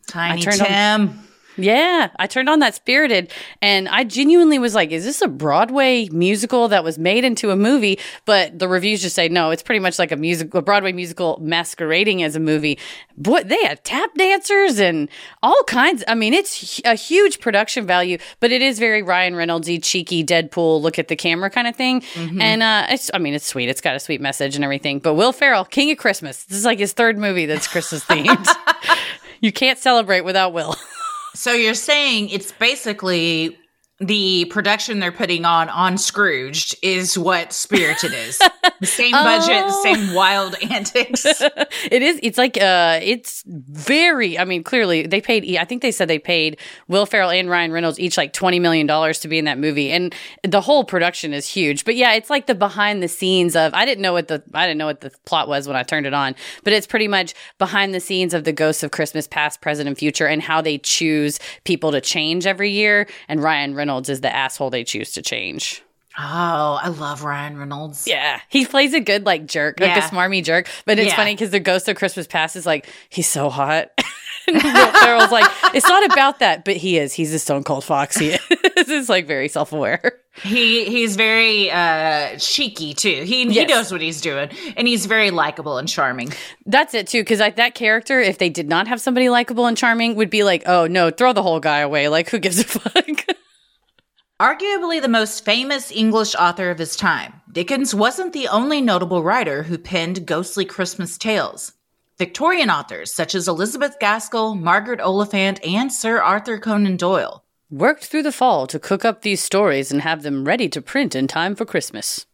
[0.07, 1.28] Tiny on- Tim.
[1.59, 6.09] Yeah, I turned on that Spirited and I genuinely was like, is this a Broadway
[6.11, 7.99] musical that was made into a movie?
[8.25, 11.39] But the reviews just say, no, it's pretty much like a musical, a Broadway musical
[11.43, 12.79] masquerading as a movie.
[13.17, 15.09] Boy, they had tap dancers and
[15.43, 16.05] all kinds.
[16.07, 20.81] I mean, it's a huge production value, but it is very Ryan Reynoldsy, cheeky Deadpool,
[20.81, 22.03] look at the camera kind of thing.
[22.41, 23.69] And uh, it's, I mean, it's sweet.
[23.69, 25.01] It's got a sweet message and everything.
[25.01, 28.47] But Will Ferrell, King of Christmas, this is like his third movie that's Christmas themed.
[29.41, 30.77] you can't celebrate without Will.
[31.35, 33.58] So you're saying it's basically
[34.01, 38.41] the production they're putting on on Scrooged is what Spirited is.
[38.81, 39.83] The same budget, Oh.
[39.83, 41.25] same wild antics.
[41.91, 42.21] it is.
[42.23, 44.39] It's like uh, it's very.
[44.39, 45.57] I mean, clearly they paid.
[45.57, 48.87] I think they said they paid Will Ferrell and Ryan Reynolds each like twenty million
[48.87, 51.85] dollars to be in that movie, and the whole production is huge.
[51.85, 53.75] But yeah, it's like the behind the scenes of.
[53.75, 56.07] I didn't know what the I didn't know what the plot was when I turned
[56.07, 59.61] it on, but it's pretty much behind the scenes of the ghosts of Christmas past,
[59.61, 63.09] present, and future, and how they choose people to change every year.
[63.27, 65.83] And Ryan Reynolds is the asshole they choose to change.
[66.21, 68.07] Oh, I love Ryan Reynolds.
[68.09, 70.69] Yeah, he plays a good like jerk, like a smarmy jerk.
[70.85, 71.17] But it's Yeah.
[71.17, 73.91] funny because the ghost of Christmas past is like he's so hot.
[74.49, 77.13] and Ferrell's like, it's not about that, but he is.
[77.13, 78.17] He's a stone cold fox.
[78.17, 78.41] He is.
[78.51, 80.15] it's like very self aware.
[80.43, 83.23] He he's very uh cheeky too.
[83.25, 86.33] He he knows what he's doing, and he's very likable and charming.
[86.67, 89.77] That's it too, because like that character, if they did not have somebody likable and
[89.77, 92.09] charming, would be like, oh no, throw the whole guy away.
[92.09, 93.37] Like who gives a fuck?
[94.41, 99.65] Arguably the most famous English author of his time, Dickens wasn't the only notable writer
[99.65, 101.73] who penned ghostly Christmas tales.
[102.19, 108.23] Victorian authors such as Elizabeth Gaskell, Margaret Oliphant, and Sir Arthur Conan Doyle Worked through
[108.23, 111.57] the fall to cook up these stories and have them ready to print in time
[111.57, 112.25] for Christmas.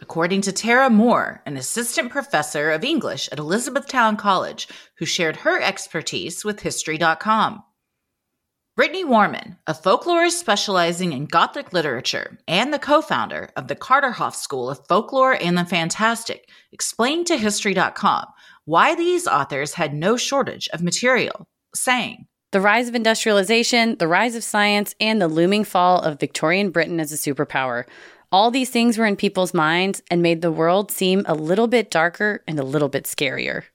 [0.00, 5.60] according to Tara Moore, an assistant professor of English at Elizabethtown College, who shared her
[5.60, 7.62] expertise with History.com.
[8.76, 14.34] Brittany Warman, a folklorist specializing in Gothic literature and the co founder of the Carterhaugh
[14.34, 18.26] School of Folklore and the Fantastic, explained to History.com
[18.64, 24.34] why these authors had no shortage of material, saying, The rise of industrialization, the rise
[24.34, 27.84] of science, and the looming fall of Victorian Britain as a superpower.
[28.32, 31.92] All these things were in people's minds and made the world seem a little bit
[31.92, 33.66] darker and a little bit scarier.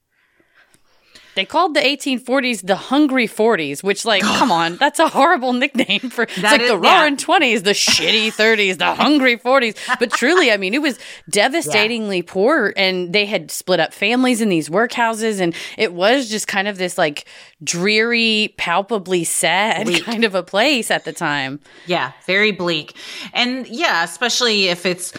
[1.39, 6.10] They called the 1840s the Hungry 40s, which, like, come on, that's a horrible nickname
[6.10, 6.23] for.
[6.23, 6.99] It's That like is- the yeah.
[6.99, 9.78] Roaring 20s, the shitty 30s, the Hungry 40s.
[9.99, 10.99] But truly, I mean, it was
[11.30, 16.47] devastatingly poor, and they had split up families in these workhouses, and it was just
[16.47, 17.25] kind of this like
[17.63, 20.04] dreary, palpably sad Bleak.
[20.04, 21.60] kind of a place at the time.
[21.86, 22.93] Yeah, very bleak.
[23.34, 25.13] And yeah, especially if it's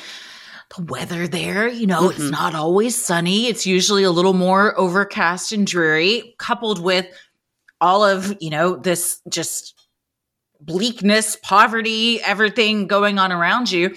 [0.76, 3.46] the weather there, you know, it's not always sunny.
[3.46, 7.06] It's usually a little more overcast and dreary, coupled with
[7.80, 9.74] all of, you know, this just
[10.60, 13.94] bleakness, poverty, everything going on around you.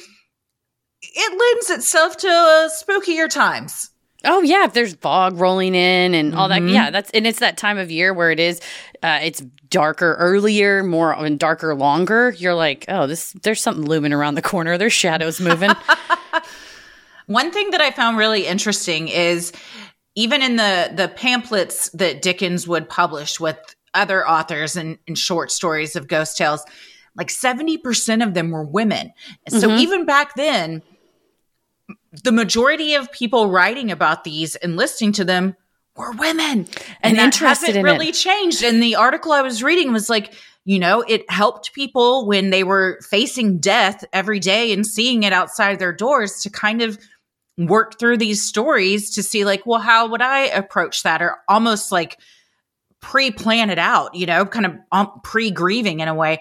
[1.02, 3.90] It lends itself to uh, spookier times.
[4.26, 6.62] Oh yeah, if there's fog rolling in and all that.
[6.62, 6.72] Mhm.
[6.74, 8.62] Yeah, that's and it's that time of year where it is.
[9.04, 12.34] Uh, it's darker earlier, more and darker longer.
[12.38, 13.34] You're like, oh, this.
[13.44, 14.78] There's something looming around the corner.
[14.78, 15.72] There's shadows moving.
[17.28, 19.52] One thing that I found really interesting is
[20.16, 23.58] even in the the pamphlets that Dickens would publish with
[23.94, 26.64] other authors and, and short stories of ghost tales,
[27.16, 29.14] like 70% of them were women.
[29.46, 29.80] And so Mhm.
[29.80, 30.82] even back then,
[32.24, 35.56] the majority of people writing about these and listening to them
[35.96, 36.68] were women.
[37.02, 38.16] And that interested hasn't in really it.
[38.16, 38.64] changed.
[38.64, 40.34] And the article I was reading was like,
[40.66, 45.34] you know, it helped people when they were facing death every day and seeing it
[45.34, 46.98] outside their doors to kind of
[47.58, 51.22] work through these stories to see like, well, how would I approach that?
[51.22, 52.20] Or almost like
[53.00, 56.40] pre-plan it out, you know, kind of um, pre-grieving in a way.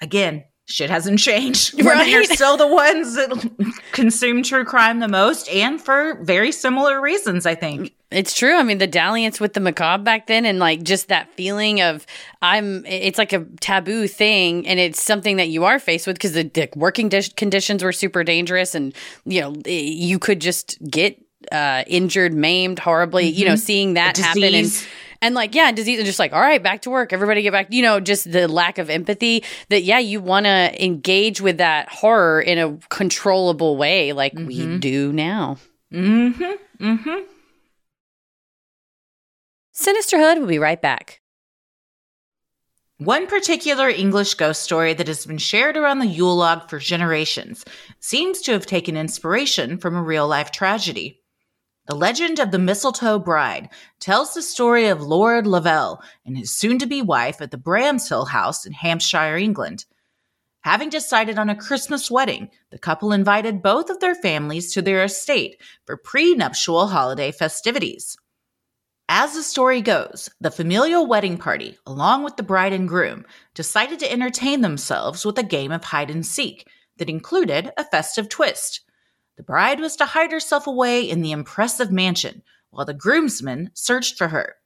[0.00, 1.74] Again, shit hasn't changed.
[1.82, 7.00] Women are still the ones that consume true crime the most and for very similar
[7.00, 7.94] reasons, I think.
[8.10, 8.54] It's true.
[8.54, 12.06] I mean, the dalliance with the macabre back then, and like just that feeling of
[12.40, 12.86] I'm.
[12.86, 16.44] It's like a taboo thing, and it's something that you are faced with because the,
[16.44, 21.20] the working dis- conditions were super dangerous, and you know eh, you could just get
[21.50, 23.26] uh, injured, maimed horribly.
[23.26, 24.86] You know, seeing that happen, and
[25.20, 27.72] and like yeah disease and just like all right back to work everybody get back
[27.72, 31.88] you know just the lack of empathy that yeah you want to engage with that
[31.88, 34.46] horror in a controllable way like mm-hmm.
[34.46, 35.56] we do now
[35.90, 37.35] mm-hmm mm-hmm
[39.76, 41.20] sinisterhood will be right back
[42.98, 47.62] one particular English ghost story that has been shared around the Yule log for generations
[48.00, 51.20] seems to have taken inspiration from a real life tragedy.
[51.88, 53.68] The legend of the Mistletoe Bride
[54.00, 58.28] tells the story of Lord Lovell and his soon to be wife at the Bramshill
[58.28, 59.84] House in Hampshire, England.
[60.62, 65.04] Having decided on a Christmas wedding, the couple invited both of their families to their
[65.04, 68.16] estate for pre-nuptial holiday festivities.
[69.08, 74.00] As the story goes, the familial wedding party, along with the bride and groom, decided
[74.00, 78.80] to entertain themselves with a game of hide and seek that included a festive twist.
[79.36, 84.18] The bride was to hide herself away in the impressive mansion while the groomsmen searched
[84.18, 84.56] for her.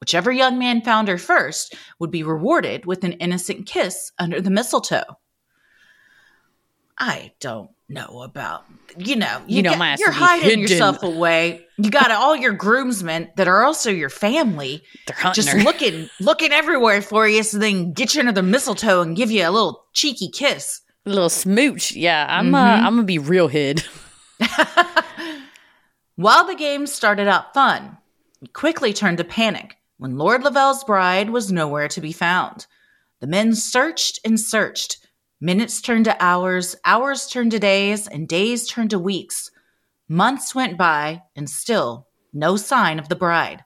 [0.00, 4.50] Whichever young man found her first would be rewarded with an innocent kiss under the
[4.50, 5.18] mistletoe.
[6.98, 8.64] I don't know about
[8.96, 11.64] you know you, you know get, you're hiding yourself away.
[11.78, 15.58] You got all your groomsmen that are also your family, They're just her.
[15.62, 19.30] looking looking everywhere for you, so they can get you under the mistletoe and give
[19.30, 21.92] you a little cheeky kiss, a little smooch.
[21.92, 22.84] Yeah, I'm uh, mm-hmm.
[22.84, 23.84] uh, I'm gonna be real hid.
[26.16, 27.96] While the game started out fun,
[28.42, 32.66] it quickly turned to panic when Lord Lovell's bride was nowhere to be found.
[33.20, 34.98] The men searched and searched
[35.40, 39.52] Minutes turned to hours, hours turned to days, and days turned to weeks.
[40.08, 43.64] Months went by, and still no sign of the bride.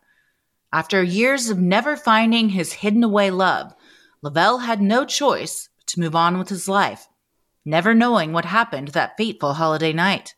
[0.71, 3.75] After years of never finding his hidden away love,
[4.21, 7.09] Lovell had no choice but to move on with his life,
[7.65, 10.35] never knowing what happened that fateful holiday night.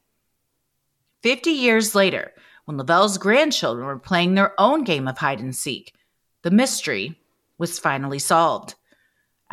[1.22, 2.32] Fifty years later,
[2.64, 5.94] when Lovell's grandchildren were playing their own game of hide and seek,
[6.42, 7.18] the mystery
[7.58, 8.74] was finally solved.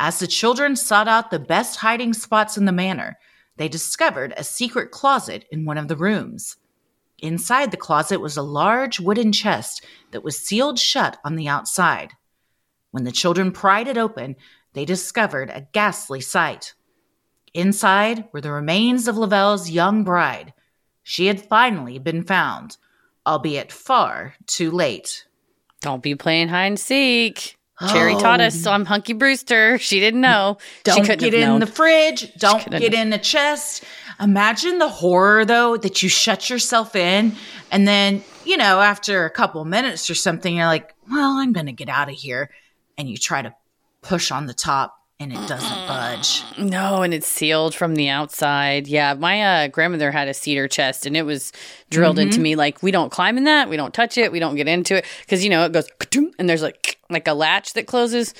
[0.04, 3.20] As the children sought out the best hiding spots in the manor,
[3.56, 6.56] they discovered a secret closet in one of the rooms.
[7.20, 12.14] Inside the closet was a large wooden chest that was sealed shut on the outside.
[12.90, 14.34] When the children pried it open,
[14.72, 16.74] they discovered a ghastly sight.
[17.54, 20.52] Inside were the remains of Lovell's young bride.
[21.04, 22.76] She had finally been found,
[23.24, 25.28] albeit far too late.
[25.80, 27.56] Don't be playing hide and seek.
[27.88, 29.78] Cherie taught us, so I'm Punky Brewster.
[29.82, 30.58] She didn't know.
[30.84, 31.60] Don't get in known.
[31.60, 32.32] the fridge.
[32.34, 33.84] Don't get in the chest.
[34.20, 37.34] Imagine the horror, though, that you shut yourself in,
[37.70, 41.66] and then you know, after a couple minutes or something, you're like, "Well, I'm going
[41.66, 42.50] to get out of here,"
[42.96, 43.54] and you try to
[44.02, 46.42] push on the top, and it doesn't budge.
[46.58, 48.86] No, and it's sealed from the outside.
[48.86, 51.52] Yeah, my uh, grandmother had a cedar chest, and it was
[51.90, 52.28] drilled mm-hmm.
[52.28, 54.68] into me like we don't climb in that, we don't touch it, we don't get
[54.68, 55.88] into it because you know it goes
[56.38, 58.34] and there's like like a latch that closes.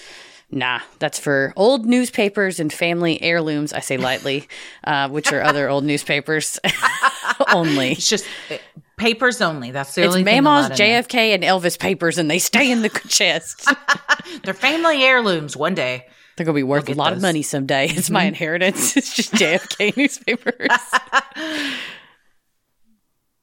[0.55, 3.73] Nah, that's for old newspapers and family heirlooms.
[3.73, 4.49] I say lightly,
[4.85, 6.61] uh, which are other old newspapers
[7.53, 7.93] only.
[7.93, 8.59] It's just uh,
[8.99, 9.71] papers only.
[9.71, 13.67] That's the it's only Mama's, JFK, and Elvis papers, and they stay in the chest.
[14.43, 15.57] They're family heirlooms.
[15.57, 17.19] One day they're gonna be worth a lot those.
[17.19, 17.85] of money someday.
[17.91, 18.15] It's mm-hmm.
[18.15, 18.97] my inheritance.
[18.97, 20.69] It's just JFK newspapers.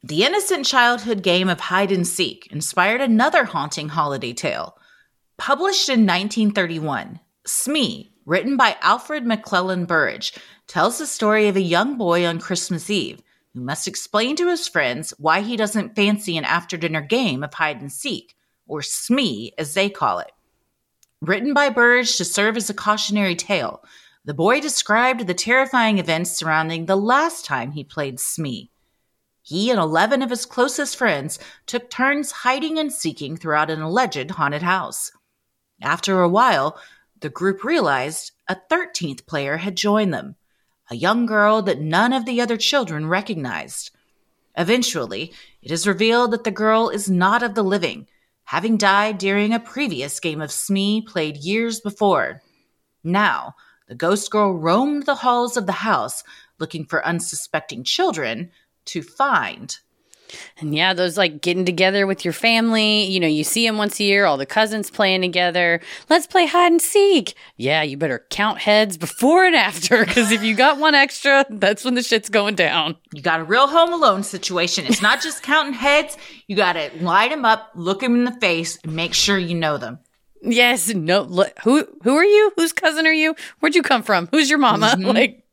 [0.03, 4.77] the innocent childhood game of hide and seek inspired another haunting holiday tale.
[5.37, 10.33] Published in 1931, Smee, written by Alfred McLelland Burrage,
[10.67, 13.21] tells the story of a young boy on Christmas Eve
[13.53, 17.53] who must explain to his friends why he doesn't fancy an after dinner game of
[17.53, 18.35] hide and seek,
[18.67, 20.31] or Smee as they call it.
[21.21, 23.83] Written by Burrage to serve as a cautionary tale,
[24.23, 28.71] the boy described the terrifying events surrounding the last time he played Smee.
[29.41, 34.31] He and 11 of his closest friends took turns hiding and seeking throughout an alleged
[34.31, 35.11] haunted house.
[35.81, 36.79] After a while,
[37.19, 40.37] the group realized a 13th player had joined them,
[40.89, 43.91] a young girl that none of the other children recognized.
[44.55, 48.07] Eventually, it is revealed that the girl is not of the living,
[48.49, 52.41] having died during a previous game of Smee played years before.
[53.03, 53.53] Now,
[53.87, 56.23] the ghost girl roamed the halls of the house
[56.57, 58.49] looking for unsuspecting children
[58.85, 59.77] to find
[60.59, 63.99] and yeah, those like getting together with your family, you know, you see them once
[63.99, 65.81] a year, all the cousins playing together.
[66.09, 67.35] Let's play hide and seek.
[67.57, 71.83] Yeah, you better count heads before and after because if you got one extra, that's
[71.83, 72.95] when the shit's going down.
[73.13, 74.85] You got a real home alone situation.
[74.85, 76.17] It's not just counting heads.
[76.47, 79.55] You got to light them up, look them in the face, and make sure you
[79.55, 79.99] know them.
[80.41, 81.21] Yes, no.
[81.23, 82.51] Look, who who are you?
[82.55, 83.35] Whose cousin are you?
[83.59, 84.29] Where'd you come from?
[84.31, 84.95] Who's your mama?
[84.97, 85.07] Mm-hmm.
[85.07, 85.43] Like,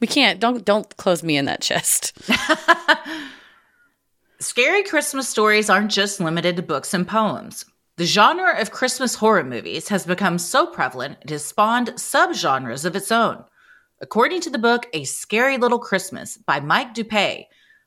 [0.00, 0.40] we can't.
[0.40, 2.18] Don't don't close me in that chest.
[4.38, 7.64] Scary Christmas stories aren't just limited to books and poems.
[7.96, 12.94] The genre of Christmas horror movies has become so prevalent it has spawned subgenres of
[12.94, 13.42] its own.
[14.02, 17.46] According to the book A Scary Little Christmas by Mike Dupay,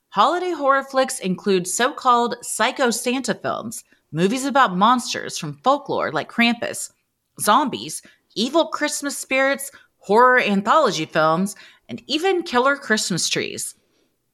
[0.09, 6.31] holiday horror flicks include so called psycho Santa films, movies about monsters from folklore like
[6.31, 6.91] Krampus,
[7.39, 8.01] zombies,
[8.33, 9.69] evil Christmas spirits,
[9.99, 11.55] horror anthology films,
[11.89, 13.75] and even killer Christmas trees.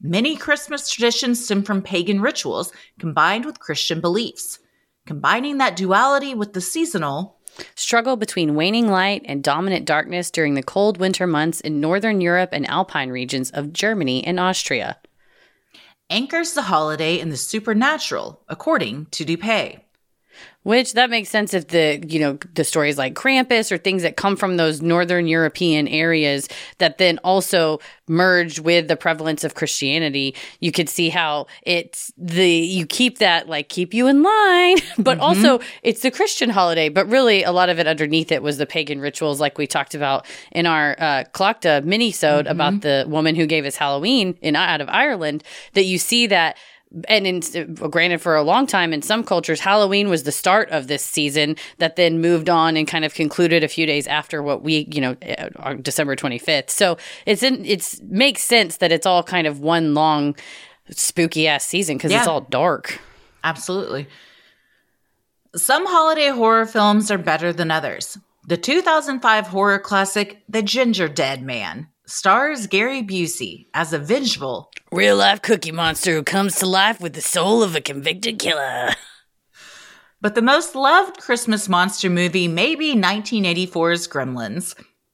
[0.07, 4.59] Many Christmas traditions stem from pagan rituals combined with Christian beliefs.
[5.07, 7.35] Combining that duality with the seasonal,
[7.73, 12.49] Struggle between waning light and dominant darkness during the cold winter months in northern Europe
[12.51, 14.97] and alpine regions of Germany and Austria.
[16.09, 19.84] anchors the holiday in the supernatural, according to Dupay.
[20.65, 24.17] Which that makes sense if the you know the stories like Krampus or things that
[24.17, 26.49] come from those northern European areas
[26.79, 30.33] that then also merged with the prevalence of Christianity.
[30.59, 35.19] You could see how it's the you keep that like keep you in line, but
[35.19, 36.89] also it's the Christian holiday.
[36.89, 39.93] But really, a lot of it underneath it was the pagan rituals, like we talked
[39.93, 44.81] about in our uh, Tlachtga mini-sode about the woman who gave us Halloween in out
[44.81, 45.43] of Ireland.
[45.73, 46.57] That you see that
[47.07, 50.87] and in granted for a long time in some cultures halloween was the start of
[50.87, 54.61] this season that then moved on and kind of concluded a few days after what
[54.61, 59.05] we you know uh, on december 25th so it's in it's makes sense that it's
[59.05, 60.35] all kind of one long
[60.91, 62.99] spooky ass season because it's all dark
[63.45, 64.07] Absolutely.
[65.55, 68.17] Some holiday horror films are better than others.
[68.47, 75.41] The 2005 horror classic The Gingerdead Man stars Gary Busey as a vengeful real life
[75.41, 78.89] cookie monster who comes to life with the soul of a convicted killer
[80.25, 84.73] But the most loved Christmas monster movie may be 1984's Gremlins.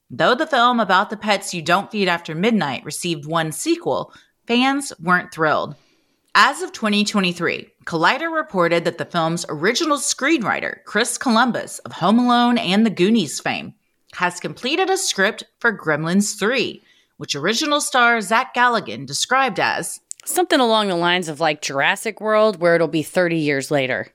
[0.09, 4.13] Though the film about the pets you don't feed after midnight received one sequel,
[4.47, 5.75] fans weren't thrilled.
[6.33, 12.57] As of 2023, Collider reported that the film's original screenwriter, Chris Columbus of Home Alone
[12.57, 13.73] and The Goonies fame,
[14.13, 16.81] has completed a script for Gremlins 3,
[17.17, 22.59] which original star Zach Galligan described as something along the lines of like jurassic world
[22.59, 24.13] where it'll be 30 years later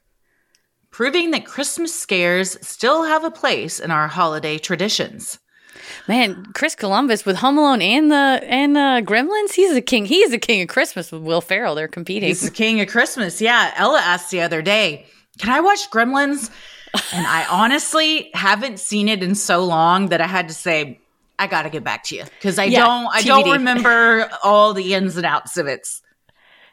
[0.96, 5.38] proving that Christmas scares still have a place in our holiday traditions.
[6.08, 10.06] Man, Chris Columbus with Home Alone and the and uh, Gremlins, he's the king.
[10.06, 11.74] He's the king of Christmas with Will Ferrell.
[11.74, 12.28] They're competing.
[12.28, 13.42] He's the king of Christmas.
[13.42, 13.74] Yeah.
[13.76, 15.04] Ella asked the other day,
[15.38, 16.50] can I watch Gremlins?
[17.12, 21.00] And I honestly haven't seen it in so long that I had to say,
[21.38, 24.72] I got to get back to you because I Yeah, don't, I don't remember all
[24.74, 25.86] the ins and outs of it.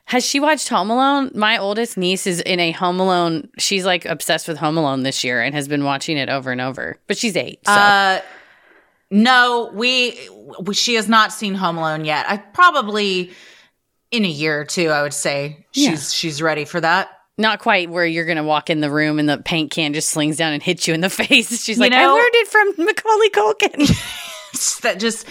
[0.05, 1.31] Has she watched Home Alone?
[1.33, 3.49] My oldest niece is in a Home Alone.
[3.57, 6.59] She's like obsessed with Home Alone this year and has been watching it over and
[6.61, 6.97] over.
[7.07, 8.21] But she's eight, so Uh,
[9.11, 10.17] no, we,
[10.61, 12.25] we, she has not seen Home Alone yet.
[12.29, 13.31] I probably
[14.11, 15.95] in a year or two, I would say she's, Yeah.
[15.95, 17.09] she's ready for that.
[17.37, 20.37] Not quite where you're gonna walk in the room and the paint can just slings
[20.37, 21.63] down and hits you in the face.
[21.63, 24.79] She's You like, know- I learned it from Macaulay Culkin.
[24.81, 25.25] that just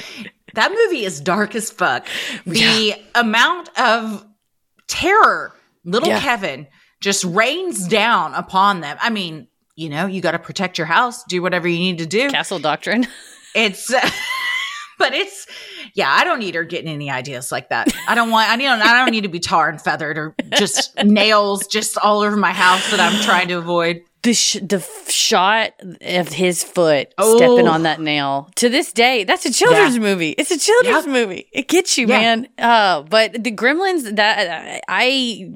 [0.54, 2.06] that movie is dark as fuck.
[2.44, 4.26] The amount of
[4.88, 5.52] terror
[5.84, 6.20] little Yeah.
[6.20, 6.66] Kevin
[7.00, 8.96] just rains down upon them.
[9.00, 12.06] I mean, you know, you got to protect your house, do whatever you need to
[12.06, 12.28] do.
[12.30, 13.06] Castle Doctrine.
[13.54, 13.88] It's
[14.98, 15.46] but it's
[15.94, 17.88] yeah, I don't need her getting any ideas like that.
[18.08, 20.96] I don't want I don't I don't need to be tar and feathered or just
[21.04, 24.02] nails just all over my house that I'm trying to avoid.
[24.22, 27.36] the sh- the f- shot of his foot Oh.
[27.36, 31.12] stepping on that nail to this day that's a children's movie it's a children's Yep.
[31.12, 32.18] movie it gets you Yeah.
[32.20, 35.52] man uh but the gremlins that i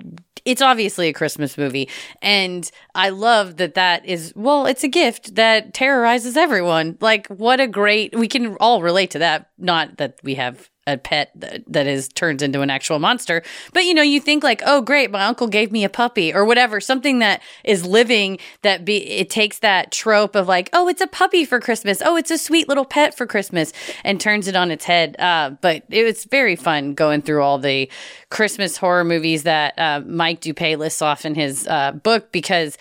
[0.47, 1.88] it's obviously a christmas movie
[2.22, 6.97] and i love that that is well it's a gift that terrorizes everyone.
[7.01, 9.51] Like what a great we can all relate to that.
[9.59, 13.43] Not that we have a pet that, that is turns into an actual monster.
[13.72, 16.45] But you know you think like oh great my uncle gave me a puppy or
[16.45, 21.01] whatever something that is living that be it takes that trope of like oh it's
[21.01, 22.03] a puppy for christmas.
[22.05, 23.72] Oh it's a sweet little pet for christmas
[24.05, 25.16] and turns it on its head.
[25.18, 27.91] Uh, but it was very fun going through all the
[28.30, 32.76] christmas horror movies that uh, mike dupay lists off in his uh, book because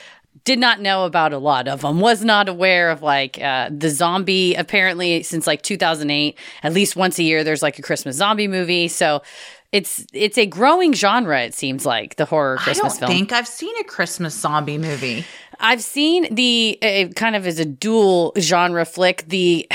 [0.46, 3.90] did not know about a lot of them was not aware of like uh, the
[3.90, 8.48] zombie apparently since like 2008 at least once a year there's like a christmas zombie
[8.48, 9.22] movie so
[9.72, 12.86] it's it's a growing genre it seems like the horror christmas film.
[12.86, 15.26] I don't film think I've seen a Christmas zombie movie.
[15.60, 19.26] I've seen the uh, kind of as a dual genre flick.
[19.28, 19.68] The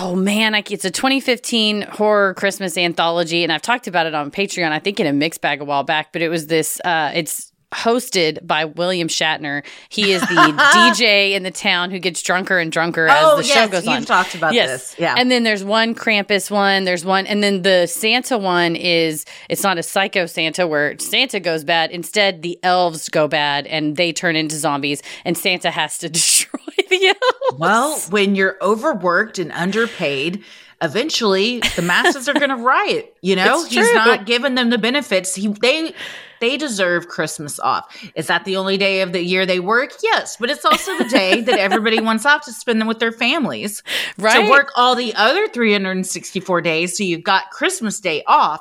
[0.00, 4.30] oh man, I, it's a 2015 horror Christmas anthology, and I've talked about it on
[4.30, 4.70] Patreon.
[4.70, 6.80] I think in a mixed bag a while back, but it was this.
[6.84, 9.64] Uh, it's hosted by William Shatner.
[9.88, 10.26] He is the
[10.74, 13.84] DJ in the town who gets drunker and drunker as Oh, the yes, show goes
[13.84, 14.04] you've on.
[14.04, 14.94] talked about this.
[14.98, 15.14] Yeah.
[15.16, 19.62] And then there's one Krampus one, there's one, and then the Santa one is it's
[19.62, 21.90] not a psycho Santa where Santa goes bad.
[21.90, 26.58] Instead, the elves go bad and they turn into zombies, and Santa has to destroy
[26.90, 27.58] the elves.
[27.58, 30.44] Well, when you're overworked and underpaid,
[30.82, 33.16] eventually the masses are going to riot.
[33.22, 35.34] You know, he's not giving them the benefits.
[35.34, 35.94] He they
[36.42, 37.96] they deserve Christmas off.
[38.16, 39.92] Is that the only day of the year they work?
[40.02, 43.12] Yes, but it's also the day that everybody wants off to spend them with their
[43.12, 43.82] families.
[44.18, 44.44] Right.
[44.44, 48.60] To work all the other 364 days, so you've got Christmas Day off.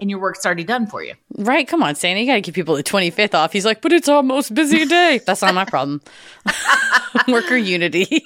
[0.00, 1.12] And your work's already done for you.
[1.36, 2.20] Right, come on, Santa.
[2.20, 3.52] You got to give people the 25th off.
[3.52, 5.20] He's like, but it's our most busy day.
[5.26, 6.00] That's not my problem.
[7.28, 8.24] Worker unity.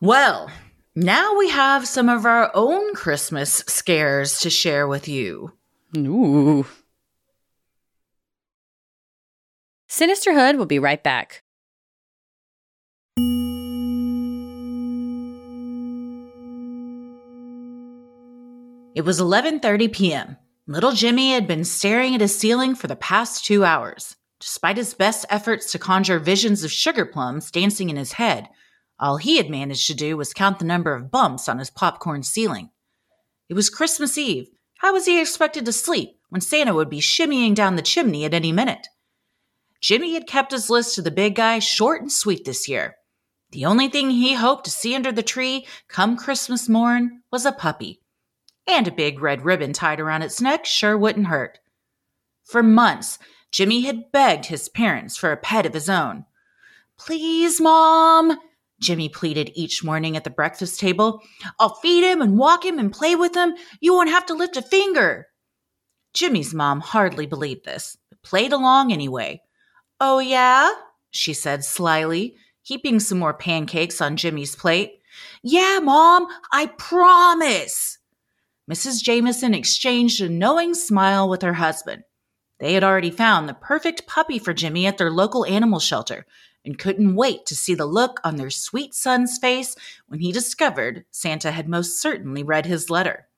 [0.00, 0.50] Well,
[0.96, 5.52] now we have some of our own Christmas scares to share with you.
[5.96, 6.66] Ooh.
[9.92, 11.42] Sinisterhood will be right back.
[18.94, 20.38] It was 11:30 p.m.
[20.66, 24.16] Little Jimmy had been staring at his ceiling for the past 2 hours.
[24.40, 28.48] Despite his best efforts to conjure visions of sugar plums dancing in his head,
[28.98, 32.22] all he had managed to do was count the number of bumps on his popcorn
[32.22, 32.70] ceiling.
[33.50, 34.48] It was Christmas Eve.
[34.78, 38.32] How was he expected to sleep when Santa would be shimmying down the chimney at
[38.32, 38.88] any minute?
[39.82, 42.96] Jimmy had kept his list to the big guy short and sweet this year.
[43.50, 47.52] The only thing he hoped to see under the tree come Christmas morn was a
[47.52, 48.00] puppy
[48.66, 51.58] and a big red ribbon tied around its neck sure wouldn't hurt.
[52.44, 53.18] For months,
[53.50, 56.24] Jimmy had begged his parents for a pet of his own.
[56.96, 58.38] Please, Mom,
[58.80, 61.20] Jimmy pleaded each morning at the breakfast table.
[61.58, 63.54] I'll feed him and walk him and play with him.
[63.80, 65.26] You won't have to lift a finger.
[66.14, 69.40] Jimmy's mom hardly believed this, but played along anyway.
[70.04, 70.68] Oh, yeah?
[71.12, 74.98] she said slyly, heaping some more pancakes on Jimmy's plate.
[75.44, 77.98] Yeah, Mom, I promise.
[78.68, 79.00] Mrs.
[79.00, 82.02] Jameson exchanged a knowing smile with her husband.
[82.58, 86.26] They had already found the perfect puppy for Jimmy at their local animal shelter
[86.64, 89.76] and couldn't wait to see the look on their sweet son's face
[90.08, 93.28] when he discovered Santa had most certainly read his letter.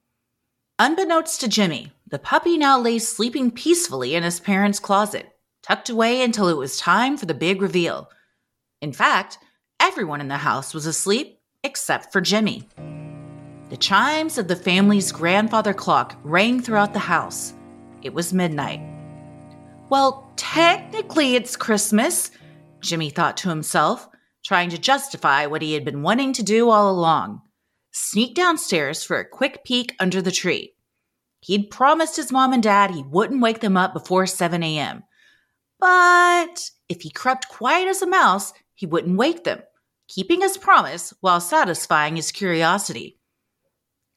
[0.79, 5.34] Unbeknownst to Jimmy, the puppy now lay sleeping peacefully in his parents' closet,
[5.65, 8.09] tucked away until it was time for the big reveal.
[8.81, 9.39] In fact,
[9.79, 12.67] everyone in the house was asleep except for Jimmy.
[13.69, 17.53] The chimes of the family's grandfather clock rang throughout the house.
[18.03, 18.81] It was midnight.
[19.89, 22.29] Well, technically it's Christmas,
[22.81, 24.07] Jimmy thought to himself,
[24.45, 27.41] trying to justify what he had been wanting to do all along
[27.97, 30.73] sneak downstairs for a quick peek under the tree.
[31.39, 35.03] He'd promised his mom and dad he wouldn't wake them up before 7 a.m.
[35.85, 39.61] But if he crept quiet as a mouse, he wouldn't wake them,
[40.07, 43.19] keeping his promise while satisfying his curiosity.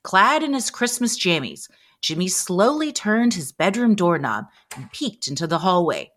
[0.03, 1.69] Clad in his Christmas jammies,
[2.01, 6.11] Jimmy slowly turned his bedroom doorknob and peeked into the hallway.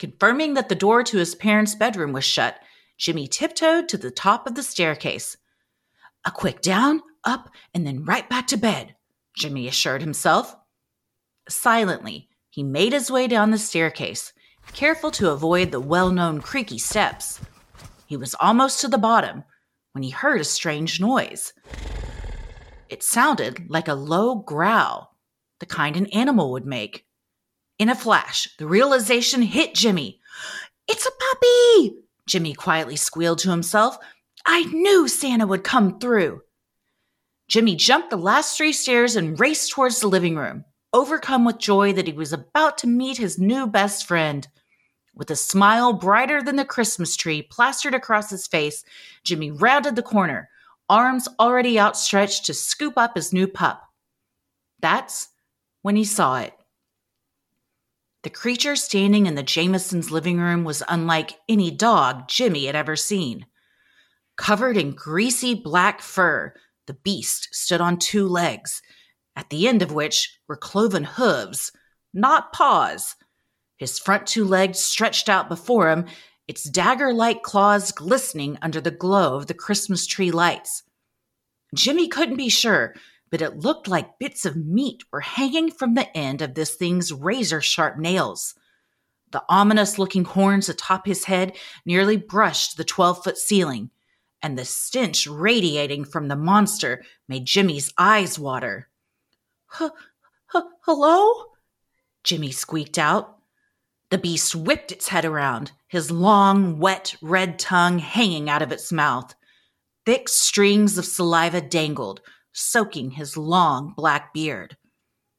[0.00, 2.58] Confirming that the door to his parents' bedroom was shut,
[2.98, 5.36] Jimmy tiptoed to the top of the staircase.
[6.24, 8.96] A quick down, up, and then right back to bed,
[9.36, 10.56] Jimmy assured himself.
[11.48, 14.32] Silently, he made his way down the staircase,
[14.72, 17.40] careful to avoid the well known creaky steps.
[18.06, 19.44] He was almost to the bottom
[19.92, 21.52] when he heard a strange noise.
[22.88, 25.16] It sounded like a low growl,
[25.60, 27.06] the kind an animal would make.
[27.78, 30.20] In a flash, the realization hit Jimmy.
[30.88, 31.96] It's a puppy!
[32.26, 33.96] Jimmy quietly squealed to himself.
[34.46, 36.42] I knew Santa would come through.
[37.48, 41.92] Jimmy jumped the last three stairs and raced towards the living room, overcome with joy
[41.92, 44.46] that he was about to meet his new best friend.
[45.14, 48.84] With a smile brighter than the Christmas tree plastered across his face,
[49.24, 50.48] Jimmy rounded the corner,
[50.88, 53.82] arms already outstretched to scoop up his new pup.
[54.80, 55.28] That's
[55.82, 56.54] when he saw it.
[58.22, 62.94] The creature standing in the Jamesons' living room was unlike any dog Jimmy had ever
[62.94, 63.46] seen.
[64.36, 66.54] Covered in greasy black fur,
[66.86, 68.81] the beast stood on two legs,
[69.36, 71.72] at the end of which were cloven hooves,
[72.12, 73.16] not paws.
[73.76, 76.06] His front two legs stretched out before him,
[76.46, 80.82] its dagger like claws glistening under the glow of the Christmas tree lights.
[81.74, 82.94] Jimmy couldn't be sure,
[83.30, 87.12] but it looked like bits of meat were hanging from the end of this thing's
[87.12, 88.54] razor sharp nails.
[89.30, 91.56] The ominous looking horns atop his head
[91.86, 93.90] nearly brushed the 12 foot ceiling,
[94.42, 98.90] and the stench radiating from the monster made Jimmy's eyes water.
[100.84, 101.44] Hello?
[102.24, 103.38] Jimmy squeaked out.
[104.10, 108.92] The beast whipped its head around, his long, wet, red tongue hanging out of its
[108.92, 109.34] mouth.
[110.04, 112.20] Thick strings of saliva dangled,
[112.52, 114.76] soaking his long black beard.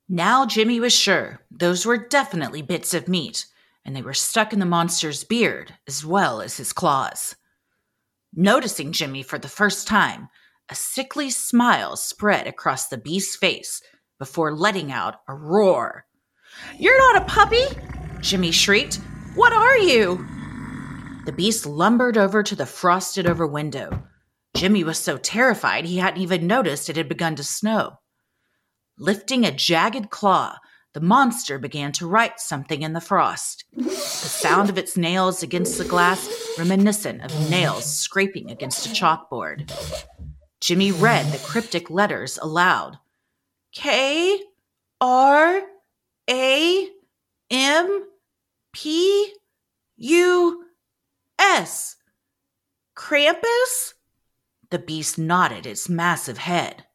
[0.09, 3.45] Now Jimmy was sure those were definitely bits of meat,
[3.85, 7.35] and they were stuck in the monster's beard as well as his claws.
[8.33, 10.29] Noticing Jimmy for the first time,
[10.69, 13.81] a sickly smile spread across the beast's face
[14.23, 16.05] before letting out a roar.
[16.79, 17.65] You're not a puppy!
[18.21, 19.01] Jimmy shrieked.
[19.35, 20.25] What are you?
[21.25, 24.01] The beast lumbered over to the frosted over window.
[24.55, 27.99] Jimmy was so terrified he hadn't even noticed it had begun to snow.
[28.97, 30.55] Lifting a jagged claw,
[30.93, 33.65] the monster began to write something in the frost.
[33.75, 39.69] The sound of its nails against the glass reminiscent of nails scraping against a chalkboard.
[40.61, 42.99] Jimmy read the cryptic letters aloud.
[43.73, 44.39] K
[45.01, 45.61] R
[46.29, 46.89] A
[47.49, 48.07] M
[48.73, 49.33] P
[49.97, 50.65] U
[51.39, 51.95] S.
[52.95, 53.93] Krampus?
[54.69, 56.85] The beast nodded its massive head.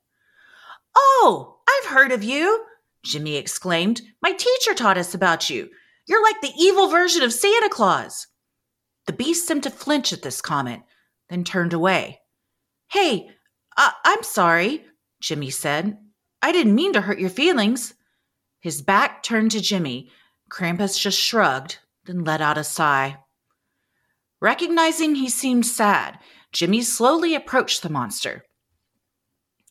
[0.96, 2.64] Oh, I've heard of you,
[3.04, 4.00] Jimmy exclaimed.
[4.22, 5.68] My teacher taught us about you.
[6.06, 8.26] You're like the evil version of Santa Claus.
[9.06, 10.82] The beast seemed to flinch at this comment,
[11.28, 12.20] then turned away.
[12.90, 13.28] Hey,
[13.76, 14.84] I- I'm sorry,
[15.20, 15.98] Jimmy said.
[16.42, 17.94] I didn't mean to hurt your feelings.
[18.60, 20.10] His back turned to Jimmy,
[20.50, 23.18] Krampus just shrugged, then let out a sigh.
[24.40, 26.18] Recognizing he seemed sad,
[26.52, 28.44] Jimmy slowly approached the monster.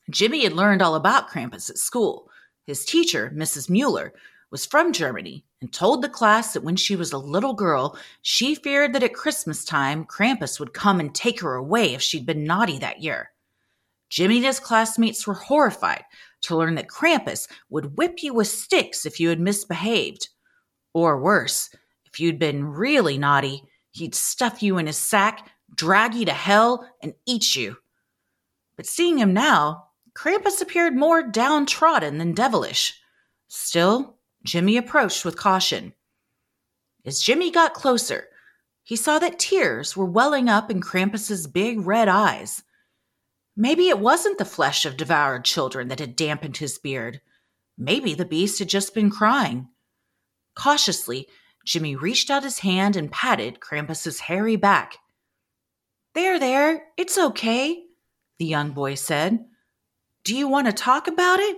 [0.10, 2.30] Jimmy had learned all about Krampus at school.
[2.66, 3.70] His teacher, Mrs.
[3.70, 4.14] Mueller,
[4.52, 8.56] was from Germany and told the class that when she was a little girl, she
[8.56, 12.44] feared that at Christmas time, Krampus would come and take her away if she'd been
[12.44, 13.32] naughty that year.
[14.10, 16.04] Jimmy and his classmates were horrified
[16.48, 20.30] to learn that Krampus would whip you with sticks if you had misbehaved.
[20.94, 21.70] Or worse,
[22.06, 26.90] if you'd been really naughty, he'd stuff you in his sack, drag you to hell,
[27.02, 27.78] and eat you.
[28.76, 29.86] But seeing him now,
[30.16, 33.00] Krampus appeared more downtrodden than devilish.
[33.48, 35.94] Still, Jimmy approached with caution.
[37.06, 38.28] As Jimmy got closer,
[38.84, 42.64] he saw that tears were welling up in Krampus's big red eyes.
[43.60, 47.22] Maybe it wasn't the flesh of devoured children that had dampened his beard.
[47.76, 49.70] Maybe the beast had just been crying.
[50.56, 51.28] Cautiously,
[51.66, 55.00] Jimmy reached out his hand and patted Krampus's hairy back.
[56.14, 57.84] There, there, it's okay,
[58.38, 59.44] the young boy said.
[60.24, 61.58] Do you want to talk about it?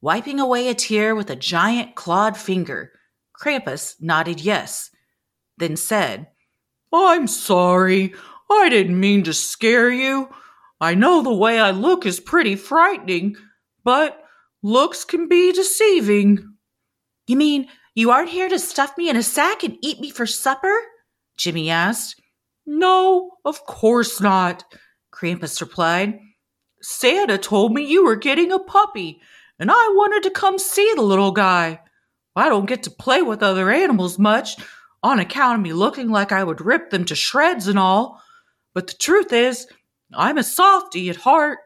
[0.00, 2.92] Wiping away a tear with a giant clawed finger,
[3.38, 4.90] Krampus nodded yes,
[5.58, 6.28] then said,
[6.90, 8.14] I'm sorry.
[8.50, 10.30] I didn't mean to scare you.
[10.80, 13.36] I know the way I look is pretty frightening,
[13.84, 14.22] but
[14.62, 16.54] looks can be deceiving.
[17.26, 20.26] You mean you aren't here to stuff me in a sack and eat me for
[20.26, 20.76] supper?
[21.36, 22.20] Jimmy asked.
[22.66, 24.64] No, of course not,
[25.12, 26.18] Krampus replied.
[26.82, 29.20] Santa told me you were getting a puppy,
[29.58, 31.80] and I wanted to come see the little guy.
[32.34, 34.56] I don't get to play with other animals much,
[35.02, 38.20] on account of me looking like I would rip them to shreds and all.
[38.74, 39.66] But the truth is,
[40.14, 41.58] I'm a softy at heart.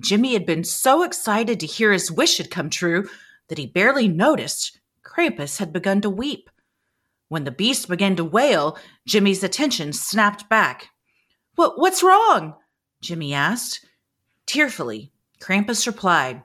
[0.00, 3.08] Jimmy had been so excited to hear his wish had come true
[3.48, 6.50] that he barely noticed Krampus had begun to weep.
[7.28, 10.90] When the beast began to wail, Jimmy's attention snapped back.
[11.56, 12.54] What, what's wrong?
[13.00, 13.86] Jimmy asked.
[14.46, 15.10] Tearfully,
[15.40, 16.42] Krampus replied,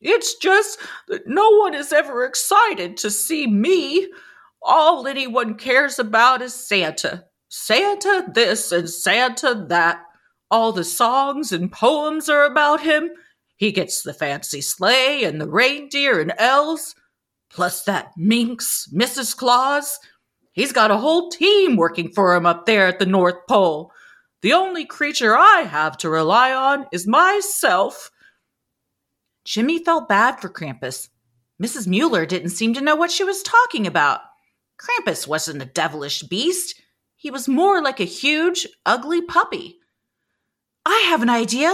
[0.00, 4.08] It's just that no one is ever excited to see me.
[4.62, 7.24] All anyone cares about is Santa.
[7.48, 10.02] Santa this and Santa that.
[10.50, 13.10] All the songs and poems are about him.
[13.56, 16.94] He gets the fancy sleigh and the reindeer and elves.
[17.50, 19.36] Plus that minx, Mrs.
[19.36, 19.98] Claus.
[20.52, 23.90] He's got a whole team working for him up there at the North Pole.
[24.42, 28.10] The only creature I have to rely on is myself.
[29.44, 31.08] Jimmy felt bad for Krampus.
[31.62, 31.86] Mrs.
[31.86, 34.20] Mueller didn't seem to know what she was talking about.
[34.78, 36.80] Krampus wasn't a devilish beast.
[37.26, 39.80] He was more like a huge, ugly puppy.
[40.84, 41.72] I have an idea,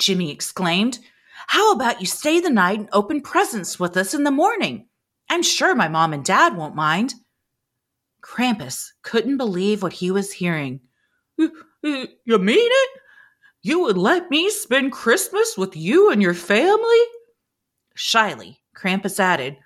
[0.00, 0.98] Jimmy exclaimed.
[1.46, 4.88] How about you stay the night and open presents with us in the morning?
[5.28, 7.14] I'm sure my mom and dad won't mind.
[8.20, 10.80] Krampus couldn't believe what he was hearing.
[11.38, 11.52] You,
[11.84, 12.90] mean it?
[13.62, 17.04] You would let me spend Christmas with you and your family?
[17.94, 19.56] Shyly, Krampus added,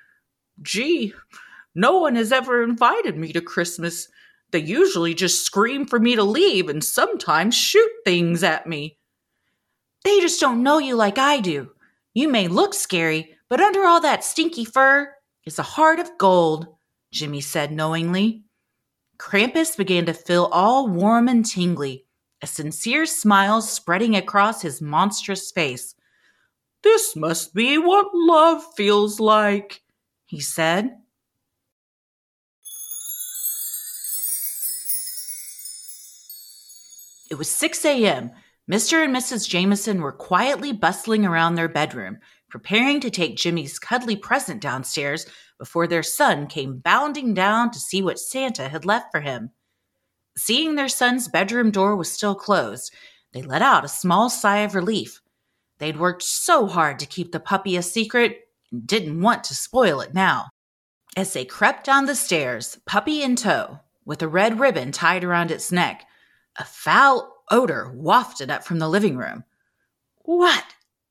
[0.61, 1.15] Gee,
[1.75, 4.07] no one has ever invited me to Christmas.
[4.55, 8.99] They usually just scream for me to leave and sometimes shoot things at me.
[10.05, 11.73] They just don't know you like I do.
[12.13, 15.13] You may look scary, but under all that stinky fur,
[15.45, 16.69] is a heart of gold,
[17.11, 18.45] Jimmy said knowingly.
[19.19, 22.07] Krampus began to feel all warm and tingly,
[22.41, 25.97] a sincere smile spreading across his monstrous face.
[26.85, 29.83] This must be what love feels like,
[30.27, 30.97] he said.
[37.31, 38.31] It was 6 a.m.
[38.71, 39.05] Mr.
[39.05, 39.49] and Mrs.
[39.49, 42.19] Jameson were quietly bustling around their bedroom,
[42.49, 45.27] preparing to take Jimmy's cuddly present downstairs
[45.59, 49.51] before their son came bounding down to see what Santa had left for him.
[50.37, 52.93] Seeing their son's bedroom door was still closed,
[53.33, 55.21] they let out a small sigh of relief.
[55.79, 60.01] They'd worked so hard to keep the puppy a secret and didn't want to spoil
[60.01, 60.49] it now.
[61.17, 65.51] As they crept down the stairs, puppy in tow, with a red ribbon tied around
[65.51, 66.07] its neck,
[66.59, 69.45] a foul odor wafted up from the living room.
[70.23, 70.65] What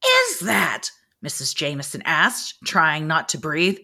[0.05, 0.89] is that?
[1.23, 1.55] Mrs.
[1.55, 3.77] Jameson asked, trying not to breathe.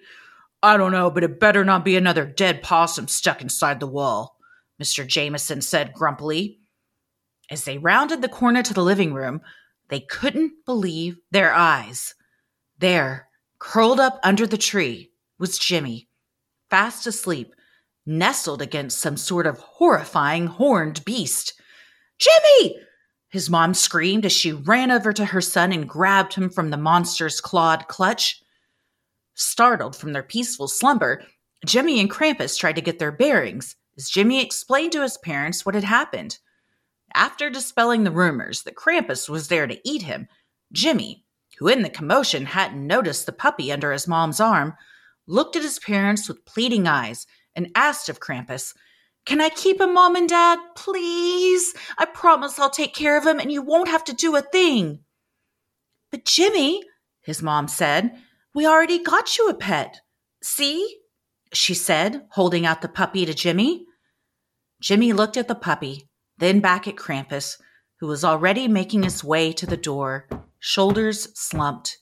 [0.62, 4.38] I don't know, but it better not be another dead possum stuck inside the wall,
[4.82, 5.08] Mr.
[5.08, 6.60] Jameson said grumpily.
[7.50, 9.42] As they rounded the corner to the living room,
[9.88, 12.14] they couldn't believe their eyes.
[12.78, 16.10] There, curled up under the tree, was Jimmy,
[16.70, 17.54] fast asleep,
[18.10, 21.54] nestled against some sort of horrifying horned beast.
[22.18, 22.76] Jimmy!
[23.30, 26.78] His mom screamed as she ran over to her son and grabbed him from the
[26.78, 28.42] monster's clawed clutch.
[29.36, 31.24] Startled from their peaceful slumber,
[31.66, 35.76] Jimmy and Krampus tried to get their bearings as Jimmy explained to his parents what
[35.76, 36.40] had happened.
[37.14, 40.28] After dispelling the rumors that Krampus was there to eat him,
[40.72, 41.24] Jimmy,
[41.60, 44.74] who in the commotion hadn't noticed the puppy under his mom's arm,
[45.28, 47.28] looked at his parents with pleading eyes
[47.60, 48.74] and asked of Krampus
[49.26, 50.58] can I keep him, Mom and Dad?
[50.76, 51.76] Please?
[51.98, 55.02] I promise I'll take care of him and you won't have to do a thing.
[56.10, 56.82] But Jimmy,
[57.22, 58.16] his mom said,
[58.56, 60.02] we already got you a pet.
[60.42, 60.98] See?
[61.54, 63.86] She said, holding out the puppy to Jimmy.
[64.82, 67.62] Jimmy looked at the puppy, then back at Krampus,
[68.00, 70.28] who was already making his way to the door,
[70.60, 72.00] shoulders slumped.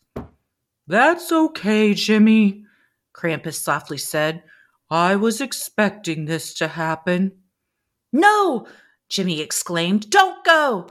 [0.88, 2.64] That's okay, Jimmy,
[3.14, 4.43] Krampus softly said.
[4.90, 7.34] I was expecting this to happen.
[8.14, 8.68] No!
[9.10, 10.10] Jimmy exclaimed.
[10.10, 10.88] Don't go!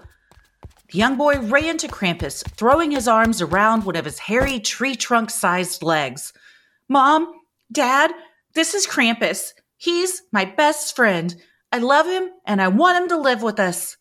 [0.91, 4.95] The young boy ran to Krampus, throwing his arms around one of his hairy tree
[4.95, 6.33] trunk sized legs.
[6.89, 7.33] Mom,
[7.73, 8.13] Dad,
[8.55, 9.53] this is Krampus.
[9.77, 11.35] He's my best friend.
[11.73, 13.97] I love him and I want him to live with us.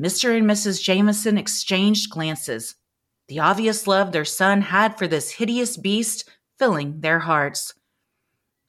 [0.00, 0.36] Mr.
[0.36, 0.82] and Mrs.
[0.82, 2.74] Jameson exchanged glances,
[3.28, 7.74] the obvious love their son had for this hideous beast filling their hearts.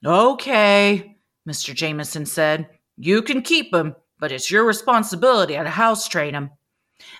[0.06, 1.18] Okay,
[1.50, 1.74] Mr.
[1.74, 2.70] Jameson said.
[2.96, 6.52] You can keep him, but it's your responsibility to house train him.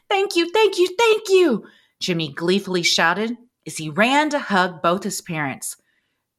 [0.08, 1.66] Thank you, thank you, thank you,
[2.00, 5.78] Jimmy gleefully shouted as he ran to hug both his parents.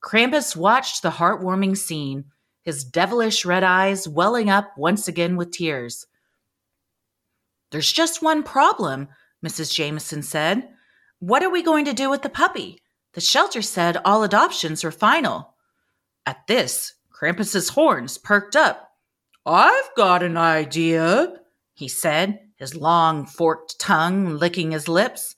[0.03, 2.26] Krampus watched the heartwarming scene,
[2.62, 6.07] his devilish red eyes welling up once again with tears.
[7.72, 9.09] There's just one problem,
[9.44, 9.74] Mrs.
[9.74, 10.68] Jameson said.
[11.18, 12.78] What are we going to do with the puppy?
[13.14, 15.55] The shelter said all adoptions were final.
[16.27, 18.91] At this, Krampus's horns perked up.
[19.47, 21.35] I've got an idea,
[21.72, 25.37] he said, his long forked tongue licking his lips.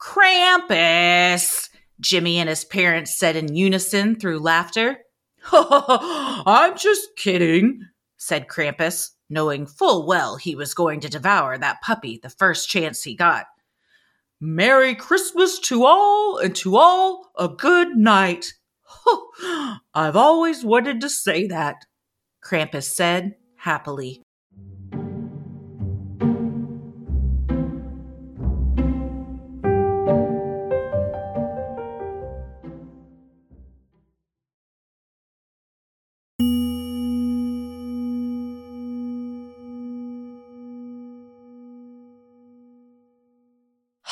[0.00, 1.68] Krampus,
[2.00, 4.98] Jimmy and his parents said in unison through laughter.
[5.52, 7.82] I'm just kidding,
[8.16, 13.02] said Krampus, knowing full well he was going to devour that puppy the first chance
[13.02, 13.46] he got.
[14.40, 18.54] Merry Christmas to all, and to all a good night.
[19.94, 21.84] I've always wanted to say that,
[22.44, 24.22] Krampus said happily.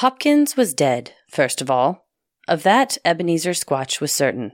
[0.00, 2.06] Hopkins was dead, first of all.
[2.46, 4.52] Of that, Ebenezer Squatch was certain.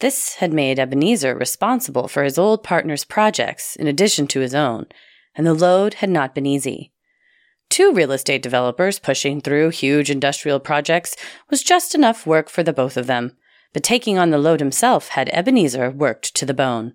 [0.00, 4.86] This had made Ebenezer responsible for his old partner's projects in addition to his own,
[5.34, 6.92] and the load had not been easy.
[7.68, 11.16] Two real estate developers pushing through huge industrial projects
[11.50, 13.36] was just enough work for the both of them,
[13.72, 16.94] but taking on the load himself had Ebenezer worked to the bone.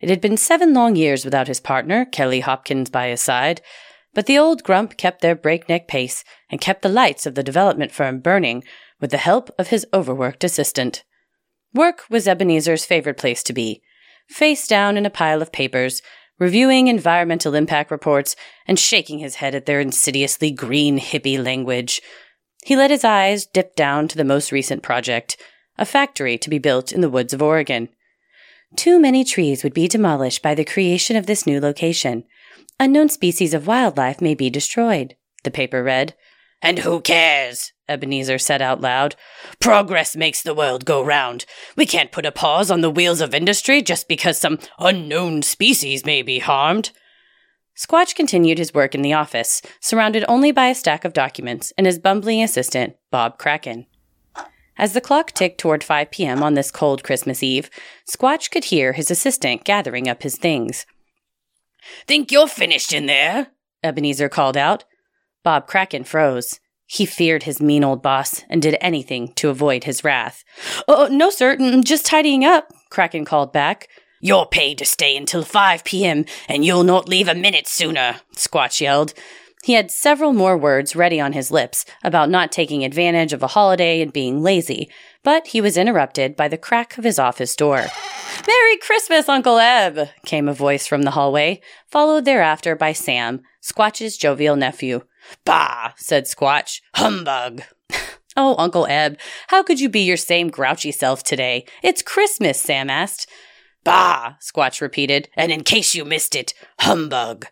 [0.00, 3.60] It had been seven long years without his partner, Kelly Hopkins, by his side,
[4.14, 7.92] but the old grump kept their breakneck pace and kept the lights of the development
[7.92, 8.64] firm burning
[9.00, 11.04] with the help of his overworked assistant.
[11.78, 13.82] Work was Ebenezer's favorite place to be,
[14.28, 16.02] face down in a pile of papers,
[16.36, 18.34] reviewing environmental impact reports
[18.66, 22.02] and shaking his head at their insidiously green hippie language.
[22.64, 25.36] He let his eyes dip down to the most recent project,
[25.78, 27.90] a factory to be built in the woods of Oregon.
[28.74, 32.24] Too many trees would be demolished by the creation of this new location.
[32.80, 35.14] Unknown species of wildlife may be destroyed,
[35.44, 36.16] the paper read.
[36.60, 37.72] And who cares?
[37.88, 39.16] Ebenezer said out loud.
[39.60, 41.46] Progress makes the world go round.
[41.76, 46.04] We can't put a pause on the wheels of industry just because some unknown species
[46.04, 46.90] may be harmed.
[47.76, 51.86] Squatch continued his work in the office, surrounded only by a stack of documents and
[51.86, 53.86] his bumbling assistant, Bob Kraken.
[54.76, 56.42] As the clock ticked toward 5 p.m.
[56.42, 57.70] on this cold Christmas Eve,
[58.08, 60.86] Squatch could hear his assistant gathering up his things.
[62.06, 63.48] Think you're finished in there?
[63.82, 64.84] Ebenezer called out.
[65.42, 66.60] Bob Kraken froze.
[66.90, 70.42] He feared his mean old boss and did anything to avoid his wrath.
[70.88, 73.88] Oh, no, sir, mm, just tidying up, Kraken called back.
[74.22, 78.80] You're paid to stay until 5 p.m., and you'll not leave a minute sooner, Squatch
[78.80, 79.12] yelled.
[79.62, 83.48] He had several more words ready on his lips about not taking advantage of a
[83.48, 84.88] holiday and being lazy,
[85.22, 87.84] but he was interrupted by the crack of his office door.
[88.46, 94.16] Merry Christmas, Uncle Eb, came a voice from the hallway, followed thereafter by Sam, Squatch's
[94.16, 95.02] jovial nephew.
[95.44, 96.80] Bah, said Squatch.
[96.94, 97.62] Humbug.
[98.36, 99.18] oh, Uncle Eb,
[99.48, 101.64] how could you be your same grouchy self today?
[101.82, 103.28] It's Christmas, Sam asked.
[103.84, 107.46] Bah, Squatch repeated, and in case you missed it, humbug.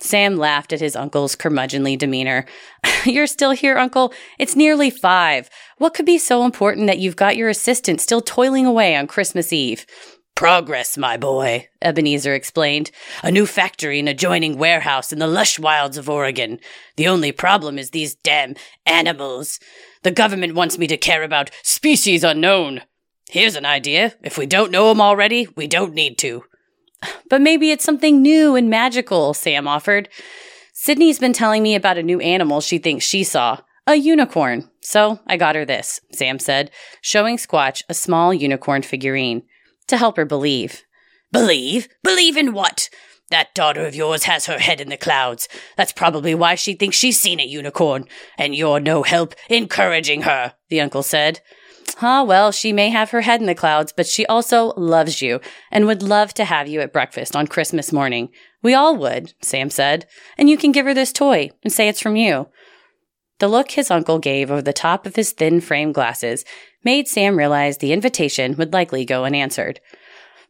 [0.00, 2.44] Sam laughed at his uncle's curmudgeonly demeanor.
[3.04, 4.12] You're still here, Uncle?
[4.38, 5.48] It's nearly five.
[5.78, 9.52] What could be so important that you've got your assistant still toiling away on Christmas
[9.52, 9.86] Eve?
[10.34, 12.90] Progress, my boy, Ebenezer explained.
[13.22, 16.58] A new factory and adjoining warehouse in the lush wilds of Oregon.
[16.96, 18.54] The only problem is these damn
[18.86, 19.60] animals.
[20.02, 22.82] The government wants me to care about species unknown.
[23.28, 24.14] Here's an idea.
[24.22, 26.44] If we don't know 'em already, we don't need to.
[27.28, 30.08] But maybe it's something new and magical, Sam offered.
[30.72, 34.70] Sydney's been telling me about a new animal she thinks she saw a unicorn.
[34.80, 36.70] So I got her this, Sam said,
[37.00, 39.44] showing Squatch a small unicorn figurine
[39.88, 40.82] to help her believe.
[41.32, 41.88] Believe?
[42.02, 42.88] Believe in what?
[43.30, 45.48] That daughter of yours has her head in the clouds.
[45.76, 48.04] That's probably why she thinks she's seen a unicorn,
[48.36, 51.40] and you're no help encouraging her, the uncle said.
[52.00, 55.40] Ah, well, she may have her head in the clouds, but she also loves you
[55.70, 58.28] and would love to have you at breakfast on Christmas morning.
[58.62, 60.06] We all would, Sam said,
[60.36, 62.48] and you can give her this toy and say it's from you.
[63.42, 66.44] The look his uncle gave over the top of his thin frame glasses
[66.84, 69.80] made Sam realize the invitation would likely go unanswered.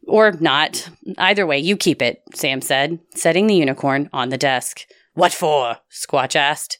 [0.07, 0.91] Or not.
[1.17, 4.85] Either way, you keep it, Sam said, setting the unicorn on the desk.
[5.15, 5.77] What for?
[5.91, 6.77] Squatch asked.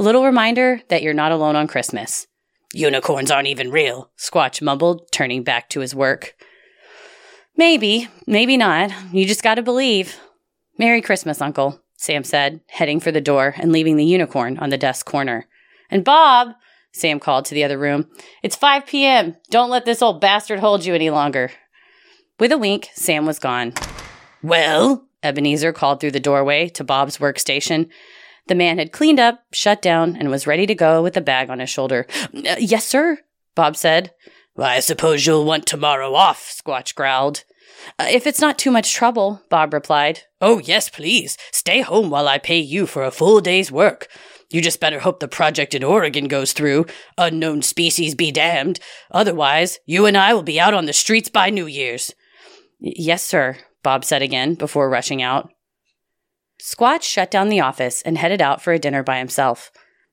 [0.00, 2.26] A little reminder that you're not alone on Christmas.
[2.74, 6.34] Unicorns aren't even real, Squatch mumbled, turning back to his work.
[7.56, 8.90] Maybe, maybe not.
[9.12, 10.16] You just gotta believe.
[10.76, 14.78] Merry Christmas, Uncle, Sam said, heading for the door and leaving the unicorn on the
[14.78, 15.48] desk corner.
[15.90, 16.50] And Bob,
[16.92, 18.08] Sam called to the other room,
[18.44, 19.34] it's 5 p.m.
[19.50, 21.50] Don't let this old bastard hold you any longer.
[22.38, 23.72] With a wink, Sam was gone.
[24.40, 27.88] Well, Ebenezer called through the doorway to Bob's workstation.
[28.46, 31.50] The man had cleaned up, shut down, and was ready to go with the bag
[31.50, 32.06] on his shoulder.
[32.32, 33.18] Uh, yes, sir,
[33.56, 34.12] Bob said.
[34.54, 37.42] Well, I suppose you'll want tomorrow off, Squatch growled.
[37.98, 40.20] Uh, if it's not too much trouble, Bob replied.
[40.40, 41.36] Oh, yes, please.
[41.52, 44.08] Stay home while I pay you for a full day's work.
[44.50, 46.86] You just better hope the project in Oregon goes through.
[47.18, 48.78] Unknown species be damned.
[49.10, 52.14] Otherwise, you and I will be out on the streets by New Year's.
[52.78, 55.50] Yes, sir, Bob said again before rushing out.
[56.62, 59.70] Squatch shut down the office and headed out for a dinner by himself.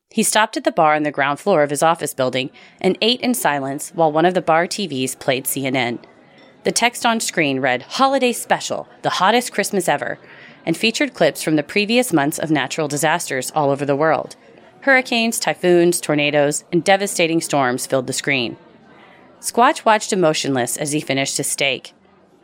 [0.09, 3.21] He stopped at the bar on the ground floor of his office building and ate
[3.21, 6.03] in silence while one of the bar TVs played CNN.
[6.63, 10.17] The text on screen read Holiday Special, the hottest Christmas ever,
[10.65, 14.37] and featured clips from the previous months of natural disasters all over the world.
[14.81, 18.55] Hurricanes, typhoons, tornadoes, and devastating storms filled the screen.
[19.41, 21.93] Squatch watched emotionless as he finished his steak.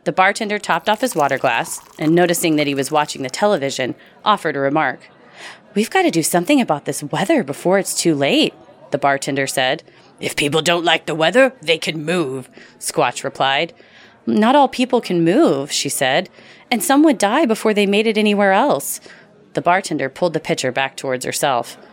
[0.04, 3.94] The bartender topped off his water glass and, noticing that he was watching the television,
[4.22, 5.08] offered a remark.
[5.74, 8.52] We've got to do something about this weather before it's too late,
[8.90, 9.82] the bartender said.
[10.20, 13.72] If people don't like the weather, they can move, Squatch replied.
[14.38, 16.28] Not all people can move, she said,
[16.70, 19.00] and some would die before they made it anywhere else.
[19.54, 21.76] The bartender pulled the pitcher back towards herself.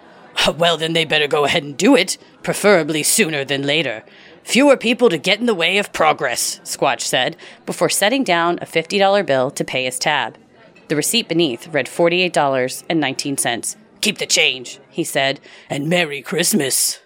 [0.57, 4.03] Well, then they better go ahead and do it, preferably sooner than later.
[4.43, 7.35] Fewer people to get in the way of progress, Squatch said,
[7.65, 10.37] before setting down a $50 bill to pay his tab.
[10.87, 13.75] The receipt beneath read $48.19.
[13.99, 16.99] Keep the change, he said, and Merry Christmas.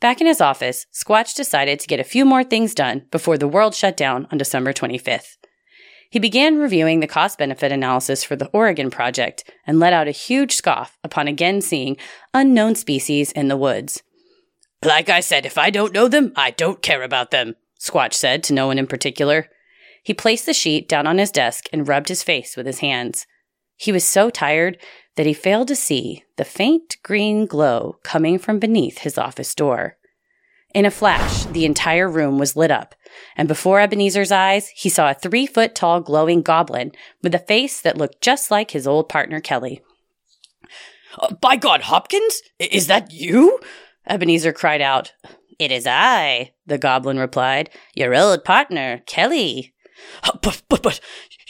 [0.00, 3.48] Back in his office, Squatch decided to get a few more things done before the
[3.48, 5.36] world shut down on December 25th.
[6.10, 10.12] He began reviewing the cost benefit analysis for the Oregon project and let out a
[10.12, 11.96] huge scoff upon again seeing
[12.32, 14.02] unknown species in the woods.
[14.84, 18.42] Like I said, if I don't know them, I don't care about them, Squatch said
[18.44, 19.48] to no one in particular.
[20.04, 23.26] He placed the sheet down on his desk and rubbed his face with his hands.
[23.76, 24.78] He was so tired
[25.16, 29.96] that he failed to see the faint green glow coming from beneath his office door.
[30.74, 32.96] In a flash, the entire room was lit up,
[33.36, 36.90] and before Ebenezer's eyes, he saw a three foot tall glowing goblin
[37.22, 39.82] with a face that looked just like his old partner Kelly.
[41.18, 43.60] Uh, by God, Hopkins, is that you?
[44.06, 45.12] Ebenezer cried out.
[45.60, 49.74] It is I, the goblin replied, your old partner, Kelly.
[50.24, 51.00] Uh, but, but, but,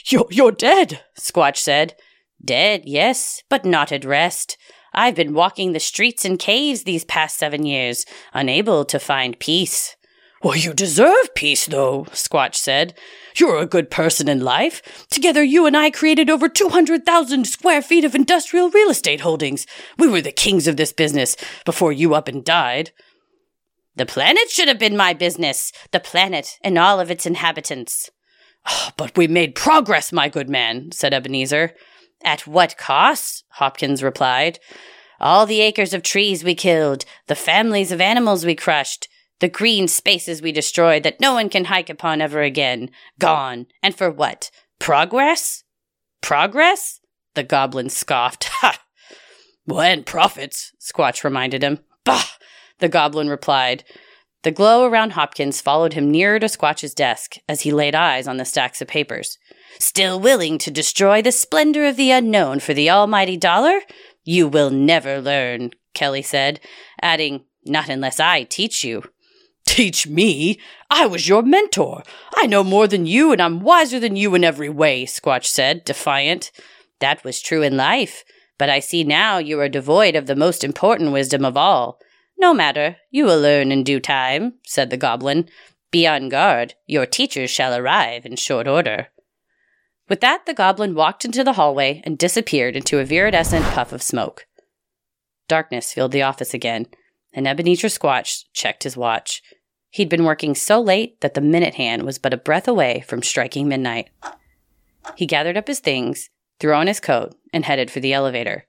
[0.05, 1.95] you're, you're dead, Squatch said.
[2.45, 4.57] Dead, yes, but not at rest.
[4.93, 9.95] I've been walking the streets and caves these past seven years, unable to find peace.
[10.43, 12.93] Well, you deserve peace, though, Squatch said.
[13.35, 15.07] You're a good person in life.
[15.09, 19.65] Together, you and I created over 200,000 square feet of industrial real estate holdings.
[19.97, 21.35] We were the kings of this business
[21.65, 22.91] before you up and died.
[23.95, 28.11] The planet should have been my business, the planet and all of its inhabitants.
[28.67, 31.73] Oh, but we made progress, my good man, said Ebenezer.
[32.25, 33.45] At what cost?
[33.51, 34.59] Hopkins replied.
[35.19, 39.07] All the acres of trees we killed, the families of animals we crushed,
[39.39, 42.89] the green spaces we destroyed that no one can hike upon ever again.
[43.19, 43.67] Gone.
[43.83, 44.49] And for what?
[44.79, 45.63] Progress?
[46.21, 46.99] Progress?
[47.35, 48.49] The goblin scoffed.
[48.61, 48.81] Ha!
[49.67, 51.79] Well, and profits, Squatch reminded him.
[52.03, 52.23] Bah!
[52.79, 53.83] The goblin replied.
[54.43, 58.37] The glow around Hopkins followed him nearer to Squatch's desk as he laid eyes on
[58.37, 59.39] the stacks of papers.
[59.79, 63.81] Still willing to destroy the splendor of the unknown for the almighty dollar?
[64.23, 66.59] You will never learn, Kelly said,
[67.01, 69.03] adding, Not unless I teach you.
[69.65, 70.59] Teach me?
[70.89, 72.03] I was your mentor.
[72.35, 75.83] I know more than you, and I'm wiser than you in every way, Squatch said,
[75.83, 76.51] defiant.
[76.99, 78.23] That was true in life,
[78.57, 81.99] but I see now you are devoid of the most important wisdom of all.
[82.37, 85.49] No matter, you will learn in due time, said the goblin.
[85.91, 86.75] Be on guard.
[86.85, 89.07] Your teachers shall arrive in short order.
[90.07, 94.03] With that, the goblin walked into the hallway and disappeared into a viridescent puff of
[94.03, 94.45] smoke.
[95.47, 96.87] Darkness filled the office again,
[97.33, 99.41] and Ebenezer Squatch checked his watch.
[99.89, 103.23] He'd been working so late that the minute hand was but a breath away from
[103.23, 104.09] striking midnight.
[105.15, 106.29] He gathered up his things,
[106.59, 108.65] threw on his coat, and headed for the elevator.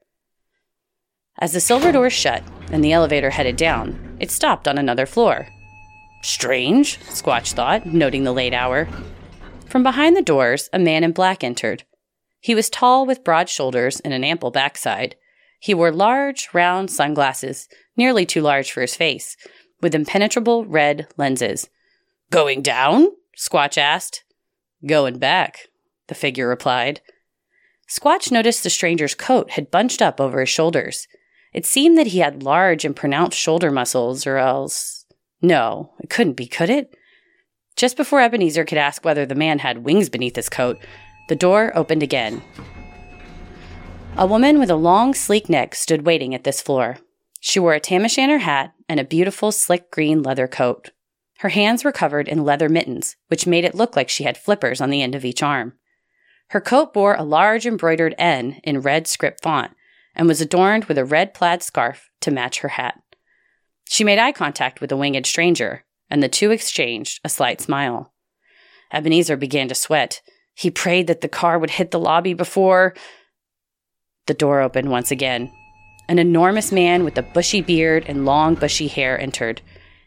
[1.39, 5.49] As the silver doors shut and the elevator headed down, it stopped on another floor.
[6.23, 8.89] Strange, Squatch thought, noting the late hour.
[9.67, 11.85] From behind the doors, a man in black entered.
[12.41, 15.17] He was tall with broad shoulders and an ample backside.
[15.59, 19.37] He wore large, round sunglasses, nearly too large for his face,
[19.81, 21.69] with impenetrable red lenses.
[22.31, 23.09] Going down?
[23.37, 24.23] Squatch asked.
[24.87, 25.69] Going back,
[26.07, 27.01] the figure replied.
[27.89, 31.09] Squatch noticed the stranger's coat had bunched up over his shoulders.
[31.53, 35.07] It seemed that he had large and pronounced shoulder muscles, or else.
[35.43, 36.95] No, it couldn't be, could it?
[37.77, 40.79] Just before Ebenezer could ask whether the man had wings beneath his coat,
[41.29, 42.43] the door opened again.
[44.17, 46.97] A woman with a long, sleek neck stood waiting at this floor.
[47.41, 50.91] She wore a tam o' shanter hat and a beautiful, slick green leather coat.
[51.41, 54.81] Her hands were covered in leather mittens, which made it look like she had flippers
[54.81, 55.75] on the end of each arm.
[56.51, 59.73] Her coat bore a large embroidered N in red script font
[60.15, 63.03] and was adorned with a red plaid scarf to match her hat.
[63.87, 68.13] She made eye contact with the winged stranger, and the two exchanged a slight smile.
[68.93, 70.23] Ebenezer began to sweat.
[70.55, 72.95] He prayed that the car would hit the lobby before.
[74.27, 75.53] The door opened once again.
[76.09, 79.61] An enormous man with a bushy beard and long, bushy hair entered.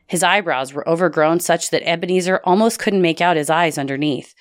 [0.07, 4.33] His eyebrows were overgrown such that Ebenezer almost couldn't make out his eyes underneath.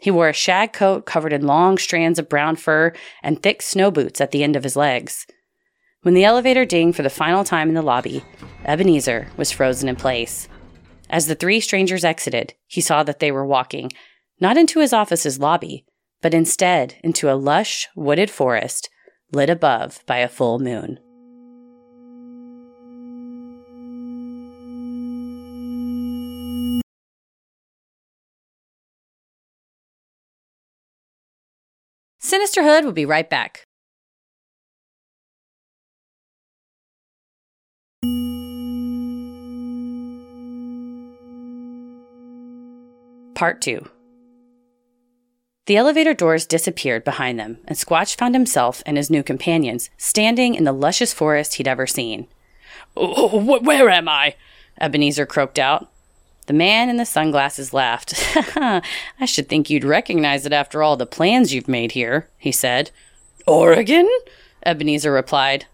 [0.00, 2.92] He wore a shag coat covered in long strands of brown fur
[3.22, 5.26] and thick snow boots at the end of his legs.
[6.02, 8.22] When the elevator dinged for the final time in the lobby,
[8.64, 10.48] Ebenezer was frozen in place.
[11.10, 13.90] As the three strangers exited, he saw that they were walking
[14.40, 15.84] not into his office's lobby,
[16.22, 18.88] but instead into a lush, wooded forest
[19.32, 20.98] lit above by a full moon.
[32.20, 33.67] Sinisterhood will be right back.
[43.38, 43.88] Part 2
[45.66, 50.56] The elevator doors disappeared behind them, and Squatch found himself and his new companions standing
[50.56, 52.26] in the luscious forest he'd ever seen.
[52.96, 54.34] Oh, where am I?
[54.80, 55.88] Ebenezer croaked out.
[56.46, 58.12] The man in the sunglasses laughed.
[58.56, 62.90] I should think you'd recognize it after all the plans you've made here, he said.
[63.46, 64.10] Oregon?
[64.66, 65.66] Ebenezer replied.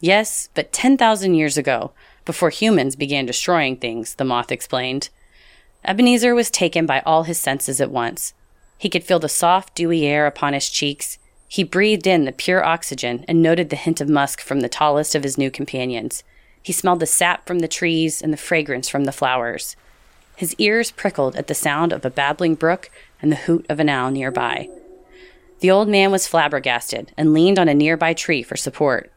[0.00, 1.92] Yes, but 10,000 years ago,
[2.24, 5.10] before humans began destroying things, the moth explained.
[5.84, 8.32] Ebenezer was taken by all his senses at once.
[8.78, 11.18] He could feel the soft, dewy air upon his cheeks.
[11.46, 15.14] He breathed in the pure oxygen and noted the hint of musk from the tallest
[15.14, 16.24] of his new companions.
[16.62, 19.76] He smelled the sap from the trees and the fragrance from the flowers.
[20.36, 23.88] His ears prickled at the sound of a babbling brook and the hoot of an
[23.88, 24.68] owl nearby.
[25.60, 29.12] The old man was flabbergasted and leaned on a nearby tree for support.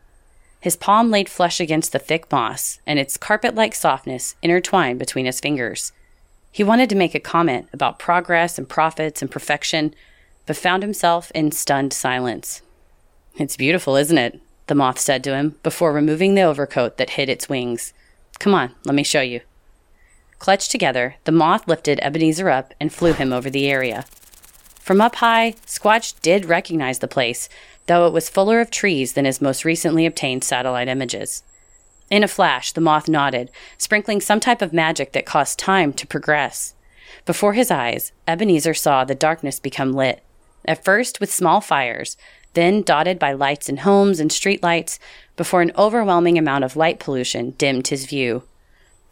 [0.60, 5.26] His palm laid flush against the thick moss, and its carpet like softness intertwined between
[5.26, 5.92] his fingers.
[6.58, 9.94] He wanted to make a comment about progress and profits and perfection,
[10.48, 12.64] but found himself in stunned silence.
[13.36, 14.42] It's beautiful, isn't it?
[14.66, 17.94] The moth said to him before removing the overcoat that hid its wings.
[18.40, 19.42] Come on, let me show you.
[20.40, 24.06] Clutched together, the moth lifted Ebenezer up and flew him over the area.
[24.80, 27.50] From up high, Squatch did recognize the place,
[27.86, 31.44] though it was fuller of trees than his most recently obtained satellite images.
[32.10, 36.08] In a flash, the moth nodded, sprinkling some type of magic that caused time to
[36.08, 36.74] progress.
[37.26, 40.24] Before his eyes, Ebenezer saw the darkness become lit,
[40.66, 42.16] at first with small fires,
[42.54, 45.00] then dotted by lights in homes and street lights,
[45.36, 48.44] before an overwhelming amount of light pollution dimmed his view.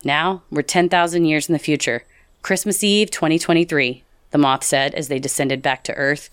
[0.04, 2.06] Now we're 10,000 years in the future.
[2.42, 6.30] Christmas Eve 2023, the moth said as they descended back to Earth.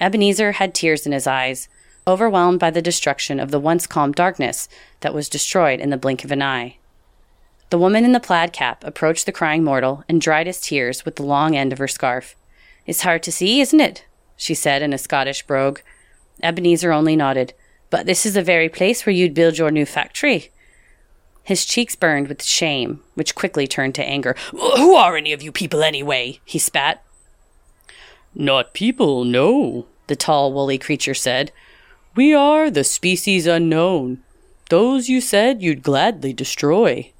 [0.00, 1.68] Ebenezer had tears in his eyes,
[2.10, 4.68] overwhelmed by the destruction of the once calm darkness
[5.00, 6.76] that was destroyed in the blink of an eye.
[7.70, 11.16] The woman in the plaid cap approached the crying mortal and dried his tears with
[11.16, 12.34] the long end of her scarf.
[12.84, 14.04] It's hard to see, isn't it?
[14.36, 15.80] she said in a Scottish brogue.
[16.42, 17.54] Ebenezer only nodded.
[17.90, 20.50] But this is the very place where you'd build your new factory.
[21.42, 24.36] His cheeks burned with shame, which quickly turned to anger.
[24.50, 26.40] Who are any of you people anyway?
[26.44, 27.02] he spat.
[28.34, 31.50] Not people, no, the tall, woolly creature said.
[32.16, 34.22] We are the species unknown.
[34.68, 37.12] Those you said you'd gladly destroy.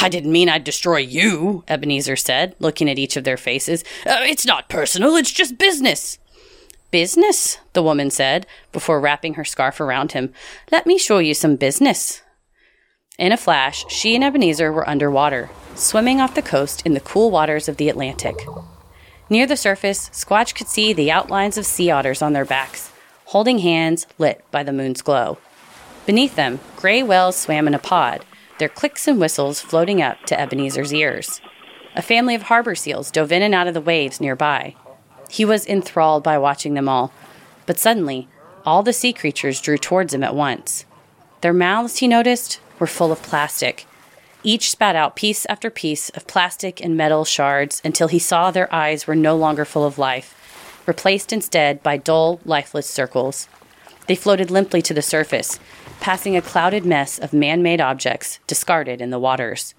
[0.00, 3.84] I didn't mean I'd destroy you, Ebenezer said, looking at each of their faces.
[4.04, 6.18] Uh, it's not personal, it's just business.
[6.90, 10.32] Business, the woman said, before wrapping her scarf around him.
[10.72, 12.22] Let me show you some business.
[13.18, 17.30] In a flash, she and Ebenezer were underwater, swimming off the coast in the cool
[17.30, 18.36] waters of the Atlantic.
[19.30, 22.90] Near the surface, Squatch could see the outlines of sea otters on their backs,
[23.28, 25.36] holding hands lit by the moon's glow.
[26.06, 28.24] Beneath them, gray whales swam in a pod,
[28.58, 31.42] their clicks and whistles floating up to Ebenezer's ears.
[31.94, 34.74] A family of harbor seals dove in and out of the waves nearby.
[35.28, 37.12] He was enthralled by watching them all,
[37.66, 38.28] but suddenly,
[38.64, 40.86] all the sea creatures drew towards him at once.
[41.42, 43.86] Their mouths, he noticed, were full of plastic.
[44.42, 48.72] Each spat out piece after piece of plastic and metal shards until he saw their
[48.74, 50.34] eyes were no longer full of life,
[50.88, 53.46] replaced instead by dull, lifeless circles.
[54.08, 55.60] They floated limply to the surface,
[56.00, 59.74] passing a clouded mess of man made objects discarded in the waters.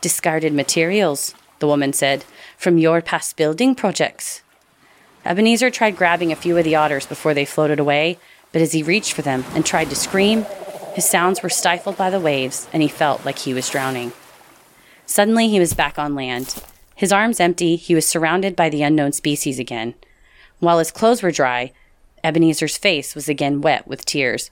[0.00, 2.24] Discarded materials, the woman said,
[2.56, 4.42] from your past building projects.
[5.24, 8.18] Ebenezer tried grabbing a few of the otters before they floated away,
[8.52, 10.44] but as he reached for them and tried to scream,
[10.94, 14.12] his sounds were stifled by the waves, and he felt like he was drowning.
[15.06, 16.60] Suddenly, he was back on land.
[16.96, 19.94] His arms empty, he was surrounded by the unknown species again.
[20.60, 21.72] While his clothes were dry,
[22.24, 24.50] Ebenezer's face was again wet with tears.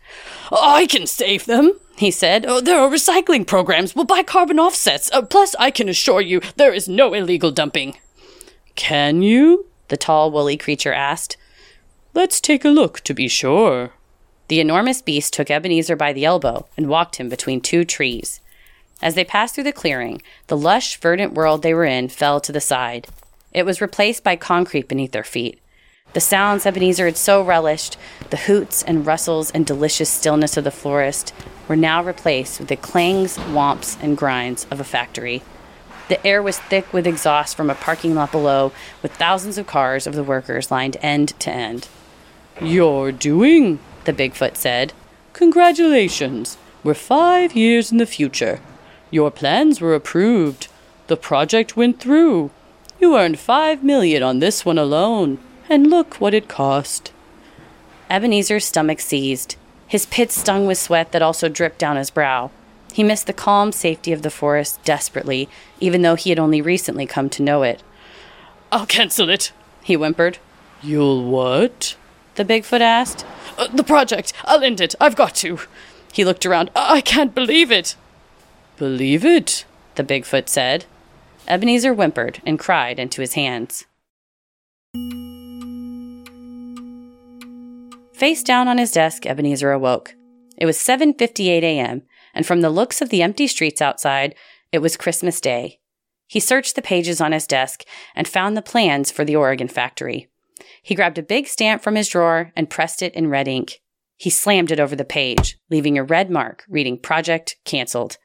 [0.53, 2.45] I can save them, he said.
[2.47, 3.95] Oh, there are recycling programs.
[3.95, 5.11] We'll buy carbon offsets.
[5.13, 7.97] Uh, plus, I can assure you there is no illegal dumping.
[8.75, 9.67] Can you?
[9.89, 11.37] The tall, woolly creature asked.
[12.15, 13.93] Let's take a look to be sure.
[14.49, 18.41] The enormous beast took Ebenezer by the elbow and walked him between two trees.
[19.03, 22.53] As they passed through the clearing, the lush, verdant world they were in fell to
[22.53, 23.09] the side.
[23.53, 25.61] It was replaced by concrete beneath their feet.
[26.13, 27.97] The sounds Ebenezer had so relished,
[28.31, 31.35] the hoots and rustles and delicious stillness of the forest,
[31.69, 35.43] were now replaced with the clangs, whomps, and grinds of a factory.
[36.09, 40.07] The air was thick with exhaust from a parking lot below, with thousands of cars
[40.07, 41.89] of the workers lined end to end.
[42.61, 44.93] You're doing, the Bigfoot said.
[45.33, 46.57] Congratulations.
[46.85, 48.61] We're five years in the future.
[49.11, 50.69] Your plans were approved.
[51.09, 52.51] The project went through.
[53.01, 55.39] You earned five million on this one alone,
[55.69, 57.13] and look what it cost.
[58.09, 59.57] Ebenezer's stomach seized.
[59.87, 62.51] His pits stung with sweat that also dripped down his brow.
[62.93, 65.49] He missed the calm safety of the forest desperately,
[65.81, 67.83] even though he had only recently come to know it.
[68.73, 69.53] I'll cancel it,
[69.83, 70.39] he whimpered.
[70.83, 71.97] You'll what?
[72.37, 73.25] The Bigfoot asked.
[73.59, 74.33] Uh, the project.
[74.45, 74.95] I'll end it.
[75.01, 75.61] I've got to.
[76.13, 76.71] He looked around.
[76.75, 77.97] I can't believe it.
[78.77, 79.65] Believe it?
[79.95, 80.85] The Bigfoot said.
[81.49, 83.87] Ebenezer whimpered and cried into his hands.
[88.17, 90.15] Face down on his desk, Ebenezer awoke.
[90.57, 92.01] It was 7:58 a.m.,
[92.33, 94.35] and from the looks of the empty streets outside,
[94.73, 95.81] it was Christmas Day.
[96.27, 97.85] He searched the pages on his desk
[98.15, 100.31] and found the plans for the Oregon factory.
[100.83, 103.83] He grabbed a big stamp from his drawer and pressed it in red ink.
[104.17, 108.17] He slammed it over the page, leaving a red mark reading Project Cancelled.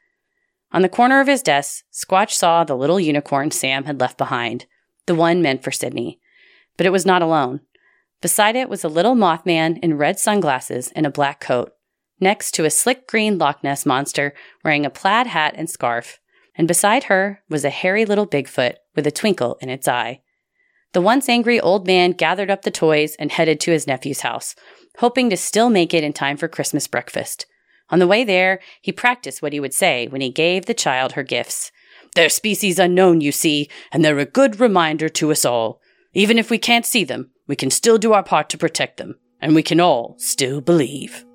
[0.72, 4.68] On the corner of his desk, Squatch saw the little unicorn Sam had left behind,
[5.05, 6.22] the one meant for Sydney.
[6.77, 7.59] But it was not alone.
[8.22, 11.73] Beside it was a little Mothman in red sunglasses and a black coat,
[12.19, 14.34] next to a slick green Loch Ness monster
[14.64, 16.19] wearing a plaid hat and scarf,
[16.56, 20.22] and beside her was a hairy little Bigfoot with a twinkle in its eye.
[20.93, 24.56] The once angry old man gathered up the toys and headed to his nephew's house,
[24.98, 27.48] hoping to still make it in time for Christmas breakfast.
[27.89, 31.14] On the way there, he practiced what he would say when he gave the child
[31.14, 31.72] her gifts.
[32.14, 35.80] They're species unknown, you see, and they're a good reminder to us all.
[36.14, 39.19] Even if we can't see them, we can still do our part to protect them,
[39.41, 41.25] and we can all still believe.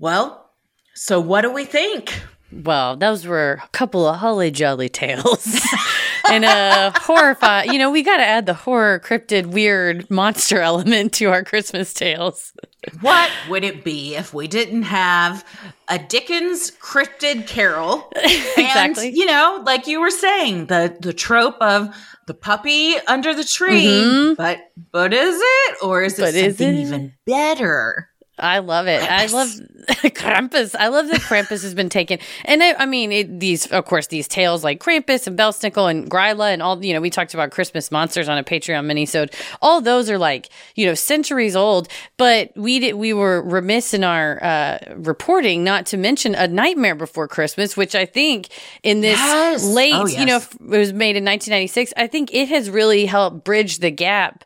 [0.00, 0.50] Well,
[0.94, 2.12] so what do we think?
[2.50, 5.60] Well, those were a couple of holly jolly tales.
[6.30, 11.12] and a horrifying, you know, we got to add the horror, cryptid, weird monster element
[11.14, 12.52] to our Christmas tales.
[13.00, 15.44] What would it be if we didn't have
[15.88, 18.10] a Dickens cryptid carol?
[18.56, 19.10] And, exactly.
[19.10, 21.94] You know, like you were saying, the the trope of
[22.26, 23.86] the puppy under the tree.
[23.86, 24.36] Mhm.
[24.36, 24.58] But
[24.92, 26.80] but is it, or is it But is something it?
[26.80, 28.08] even better?
[28.38, 29.02] I love it.
[29.02, 29.48] I love
[30.14, 30.74] Krampus.
[30.78, 32.18] I love that Krampus has been taken.
[32.46, 36.10] And I, I mean, it, these, of course, these tales like Krampus and Belsnickel and
[36.10, 39.34] Gryla and all, you know, we talked about Christmas monsters on a Patreon minisode.
[39.60, 41.88] All those are like, you know, centuries old.
[42.16, 46.94] But we did, we were remiss in our uh, reporting not to mention A Nightmare
[46.94, 48.48] Before Christmas, which I think
[48.82, 49.64] in this Yes.
[49.64, 51.92] late, Oh, you know, it was made in 1996.
[51.96, 54.44] I think it has really helped bridge the gap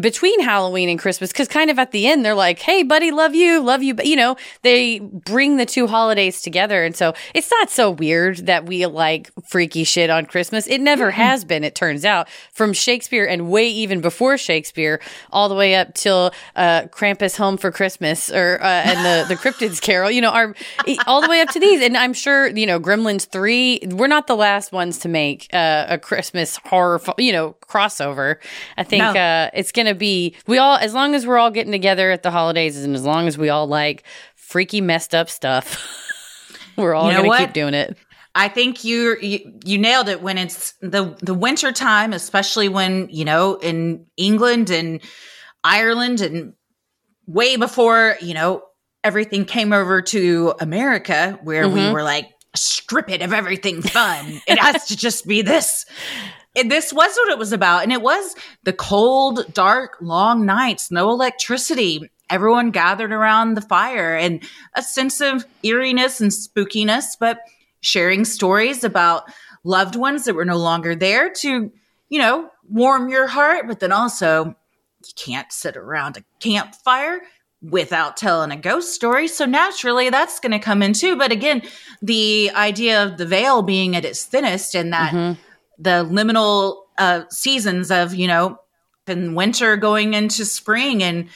[0.00, 3.34] between Halloween and Christmas because kind of at the end they're like, "Hey, buddy, love
[3.34, 7.50] you, love you," but you know they bring the two holidays together, and so it's
[7.50, 10.66] not so weird that we like freaky shit on Christmas.
[10.66, 11.64] It never has been.
[11.64, 15.00] It turns out from Shakespeare and way even before Shakespeare,
[15.30, 19.38] all the way up till uh, Krampus Home for Christmas or uh, and the the
[19.38, 20.10] Cryptids Carol.
[20.10, 20.54] You know, are
[21.06, 23.80] all the way up to these, and I'm sure you know Gremlins three.
[23.90, 28.36] We're not the last ones to make uh, a Christmas horror, you know, crossover.
[28.78, 29.10] I think No.
[29.20, 32.22] uh, it's going to be we all as long as we're all getting together at
[32.22, 35.84] the holidays and as long as we all like freaky messed up stuff
[36.76, 37.96] we're all You know going to keep doing it
[38.34, 43.08] I think you, you you nailed it when it's the the winter time, especially when
[43.10, 45.00] you know in England and
[45.62, 46.54] Ireland and
[47.26, 48.64] way before you know
[49.04, 51.92] everything came over to America, where we mm-hmm.
[51.92, 54.40] were like strip it of everything fun.
[54.48, 55.86] it has to just be this.
[56.54, 61.10] This was what it was about, and it was the cold, dark, long nights, no
[61.10, 62.10] electricity.
[62.30, 64.42] Everyone gathered around the fire, and
[64.74, 67.40] a sense of eeriness and spookiness, but
[67.80, 69.24] sharing stories about
[69.64, 71.72] loved ones that were no longer there to,
[72.08, 73.66] you know, warm your heart.
[73.66, 77.20] But then also, you can't sit around a campfire
[77.60, 79.26] without telling a ghost story.
[79.26, 81.16] So naturally, that's going to come in too.
[81.16, 81.62] But again,
[82.02, 85.40] the idea of the veil being at its thinnest and that mm-hmm.
[85.78, 88.58] The liminal uh, seasons of, you know,
[89.06, 91.28] in winter going into spring and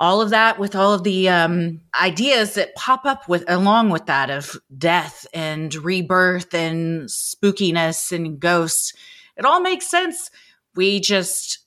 [0.00, 4.06] all of that with all of the um, ideas that pop up with along with
[4.06, 8.92] that of death and rebirth and spookiness and ghosts.
[9.36, 10.30] It all makes sense.
[10.74, 11.60] We just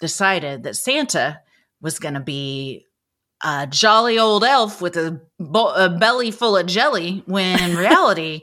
[0.00, 1.40] decided that santa
[1.80, 2.84] was going to be
[3.42, 8.42] a jolly old elf with a, bo- a belly full of jelly when in reality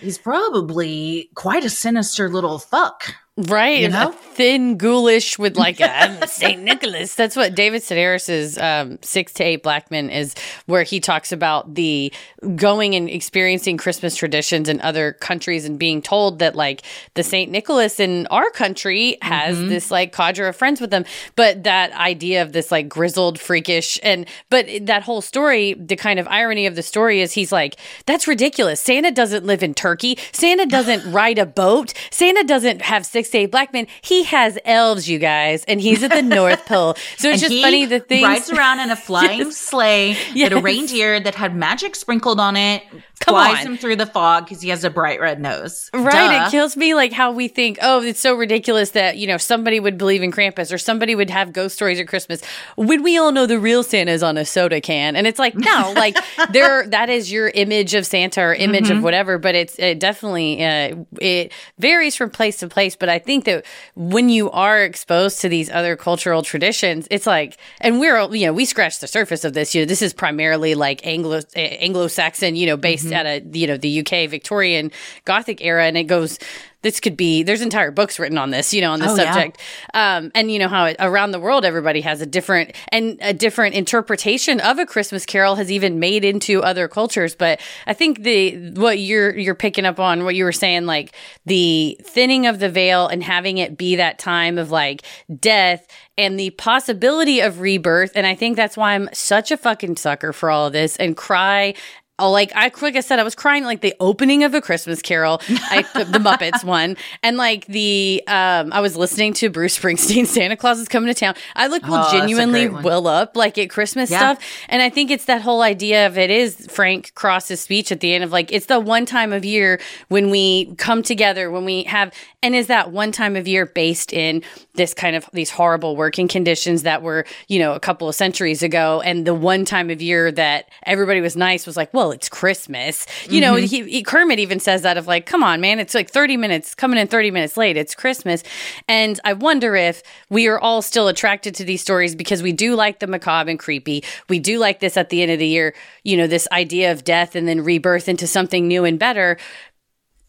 [0.00, 3.14] he's probably quite a sinister little fuck
[3.48, 4.12] right You know?
[4.12, 7.14] thin ghoulish with like a I'm saint nicholas.
[7.14, 10.34] That's what david sedaris's um, six to eight black men is
[10.66, 12.12] where he talks about the
[12.56, 16.82] going and experiencing christmas traditions in other countries and being told that like
[17.14, 21.04] the saint nicholas in our country has this like cadre of friends with them.
[21.36, 26.18] But that idea of this like grizzled freakish and but that whole story the kind
[26.18, 27.76] of irony of the story is he's like
[28.06, 28.80] that's ridiculous.
[28.80, 30.18] Santa doesn't live in turkey.
[30.32, 31.94] Santa doesn't ride a boat.
[32.10, 36.10] Santa doesn't have six eight black men he has elves you guys and he's at
[36.10, 40.16] the north pole so it's just funny the things rides around in a flying sleigh
[40.34, 40.50] Yes.
[40.50, 42.82] with a reindeer that had magic sprinkled on it.
[43.20, 43.72] Come flies on.
[43.72, 45.90] him through the fog because he has a bright red nose.
[45.92, 46.10] Right.
[46.38, 46.46] Duh.
[46.46, 49.78] It kills me like how we think, oh, it's so ridiculous that, you know, somebody
[49.78, 52.40] would believe in Krampus or somebody would have ghost stories at Christmas
[52.76, 55.16] when we all know the real Santa's on a soda can.
[55.16, 56.16] And it's like, no, like
[56.50, 58.98] there, that is your image of Santa or image Mm-hmm.
[58.98, 62.96] of whatever, but it's it definitely, uh, it varies from place to place.
[62.96, 63.64] But I think that
[63.94, 68.52] when you are exposed to these other cultural traditions, it's like, and we're, you know,
[68.52, 69.74] we scratch the surface of this.
[69.74, 73.14] You know, this is primarily like Anglo Anglo Saxon, you know, based mm-hmm.
[73.14, 74.90] at a you know the UK Victorian
[75.24, 76.38] Gothic era, and it goes
[76.82, 79.60] this could be there's entire books written on this you know on this oh, subject
[79.94, 80.16] yeah.
[80.16, 83.32] um, and you know how it, around the world everybody has a different and a
[83.32, 88.22] different interpretation of a christmas carol has even made into other cultures but i think
[88.22, 91.12] the what you're you're picking up on what you were saying like
[91.46, 95.02] the thinning of the veil and having it be that time of like
[95.38, 95.86] death
[96.20, 98.12] and the possibility of rebirth.
[98.14, 101.16] And I think that's why I'm such a fucking sucker for all of this and
[101.16, 101.74] cry
[102.20, 105.00] Oh, like I like I said, I was crying like the opening of a Christmas
[105.00, 110.26] Carol, I, the Muppets one, and like the um, I was listening to Bruce Springsteen,
[110.26, 111.34] Santa Claus is coming to town.
[111.56, 114.18] I like will oh, genuinely will up like at Christmas yeah.
[114.18, 118.00] stuff, and I think it's that whole idea of it is Frank Cross's speech at
[118.00, 121.64] the end of like it's the one time of year when we come together when
[121.64, 124.42] we have, and is that one time of year based in
[124.74, 128.62] this kind of these horrible working conditions that were you know a couple of centuries
[128.62, 132.28] ago, and the one time of year that everybody was nice was like well it's
[132.28, 133.06] Christmas.
[133.24, 133.40] You mm-hmm.
[133.40, 136.36] know, he, he, Kermit even says that of like, come on, man, it's like 30
[136.36, 137.76] minutes, coming in 30 minutes late.
[137.76, 138.42] It's Christmas.
[138.88, 142.74] And I wonder if we are all still attracted to these stories because we do
[142.74, 144.04] like the macabre and creepy.
[144.28, 145.74] We do like this at the end of the year,
[146.04, 149.38] you know, this idea of death and then rebirth into something new and better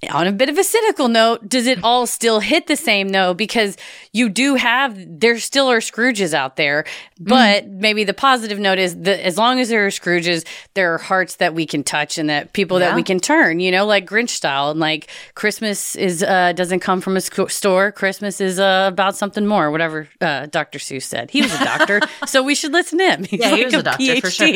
[0.10, 3.36] on a bit of a cynical note, does it all still hit the same though?
[3.36, 3.78] Because
[4.11, 6.86] you do have, there still are Scrooges out there,
[7.19, 7.80] but mm.
[7.80, 11.36] maybe the positive note is that as long as there are Scrooges, there are hearts
[11.36, 12.88] that we can touch and that people yeah.
[12.88, 14.72] that we can turn, you know, like Grinch style.
[14.72, 17.91] And like Christmas is, uh, doesn't come from a sc- store.
[17.91, 20.80] Christmas is, uh, about something more, whatever, uh, Dr.
[20.80, 21.30] Seuss said.
[21.30, 23.23] He was a doctor, so we should listen to him.
[23.23, 24.22] He's yeah, like he was a, a doctor PhD.
[24.22, 24.48] for sure.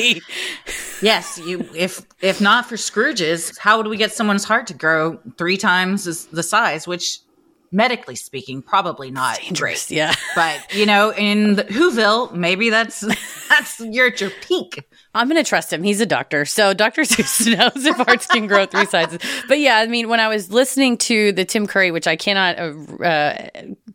[1.03, 1.38] yes.
[1.38, 5.57] You, if, if not for Scrooges, how would we get someone's heart to grow three
[5.57, 7.20] times is the size, which
[7.72, 9.88] medically speaking, probably not dangerous.
[9.88, 9.98] Great.
[9.98, 13.02] Yeah, but you know, in the Whoville, maybe that's
[13.49, 14.84] that's you're at your peak.
[15.14, 15.84] I'm going to trust him.
[15.84, 16.45] He's a doctor.
[16.45, 17.03] So Dr.
[17.03, 19.20] Seuss knows if hearts can grow three sizes.
[19.48, 22.60] But yeah, I mean, when I was listening to the Tim Curry, which I cannot,
[22.60, 23.48] uh, uh,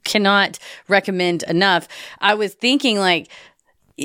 [0.05, 0.59] cannot
[0.89, 1.89] recommend enough,
[2.21, 3.29] I was thinking like,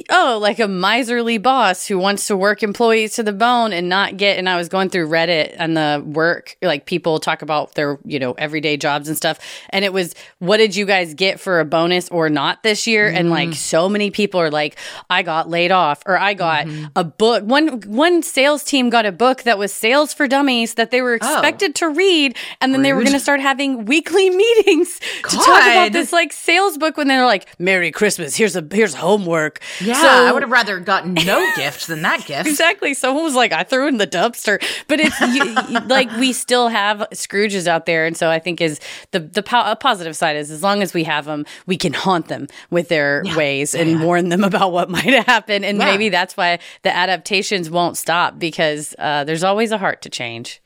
[0.10, 4.18] oh, like a miserly boss who wants to work employees to the bone and not
[4.18, 4.38] get.
[4.38, 8.20] And I was going through Reddit and the work, like people talk about their, you
[8.20, 9.40] know, everyday jobs and stuff.
[9.70, 13.10] And it was, what did you guys get for a bonus or not this year?
[13.12, 13.16] Mm.
[13.16, 13.56] And like mm.
[13.56, 14.78] so many people are like,
[15.10, 16.86] I got laid off or I got mm-hmm.
[16.96, 17.44] a book.
[17.44, 21.14] One, one sales team got a book that was sales for dummies that they were
[21.14, 21.16] oh.
[21.16, 21.74] expected oh.
[21.80, 22.36] to read.
[22.62, 22.86] And then Rude.
[22.86, 25.30] they were going to start having weekly meetings God.
[25.30, 28.36] to talk about this like sales book when they're like, Merry Christmas.
[28.36, 29.62] Here's a, here's homework.
[29.86, 32.48] Yeah, so, I would have rather gotten no gift than that gift.
[32.48, 32.94] Exactly.
[32.94, 35.54] Someone was like, I threw in the dumpster, but it's you,
[35.88, 38.80] like we still have Scrooges out there, and so I think is
[39.12, 42.28] the the po- positive side is as long as we have them, we can haunt
[42.28, 43.38] them with their yeah.
[43.38, 44.04] ways and yeah.
[44.04, 45.86] warn them about what might happen, and yeah.
[45.86, 50.62] maybe that's why the adaptations won't stop because uh, there's always a heart to change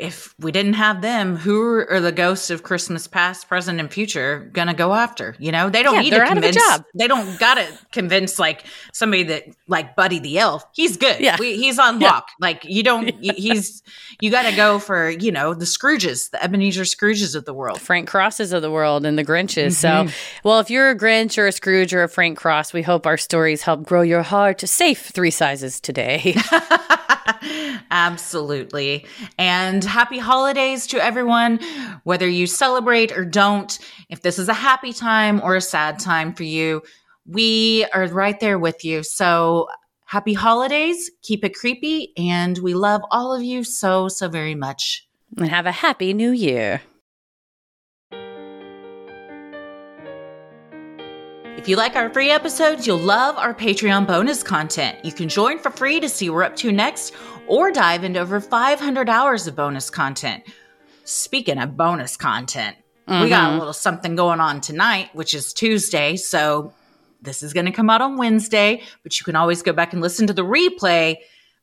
[0.00, 4.50] if we didn't have them, who are the ghosts of Christmas past, present, and future
[4.52, 5.34] gonna go after?
[5.38, 6.80] You know, they don't yeah, need to convince.
[6.94, 10.64] They don't gotta convince like somebody that like Buddy the Elf.
[10.74, 11.20] He's good.
[11.20, 12.28] Yeah, we, he's on lock.
[12.28, 12.46] Yeah.
[12.46, 13.08] Like you don't.
[13.20, 13.82] he's
[14.20, 18.08] you gotta go for you know the Scrooges, the Ebenezer Scrooges of the world, Frank
[18.08, 19.82] Crosses of the world, and the Grinches.
[19.82, 20.08] Mm-hmm.
[20.08, 20.14] So,
[20.44, 23.16] well, if you're a Grinch or a Scrooge or a Frank Cross, we hope our
[23.16, 26.36] stories help grow your heart to safe three sizes today.
[27.90, 29.06] Absolutely.
[29.38, 31.60] And happy holidays to everyone,
[32.04, 33.78] whether you celebrate or don't.
[34.08, 36.82] If this is a happy time or a sad time for you,
[37.26, 39.02] we are right there with you.
[39.02, 39.68] So
[40.04, 41.10] happy holidays.
[41.22, 42.12] Keep it creepy.
[42.16, 45.08] And we love all of you so, so very much.
[45.38, 46.82] And have a happy new year.
[51.62, 55.04] If you like our free episodes, you'll love our Patreon bonus content.
[55.04, 57.14] You can join for free to see what we're up to next
[57.46, 60.42] or dive into over 500 hours of bonus content.
[61.04, 62.76] Speaking of bonus content,
[63.06, 63.22] mm-hmm.
[63.22, 63.58] we got a mm-hmm.
[63.60, 66.16] little something going on tonight, which is Tuesday.
[66.16, 66.74] So
[67.20, 70.02] this is going to come out on Wednesday, but you can always go back and
[70.02, 71.18] listen to the replay.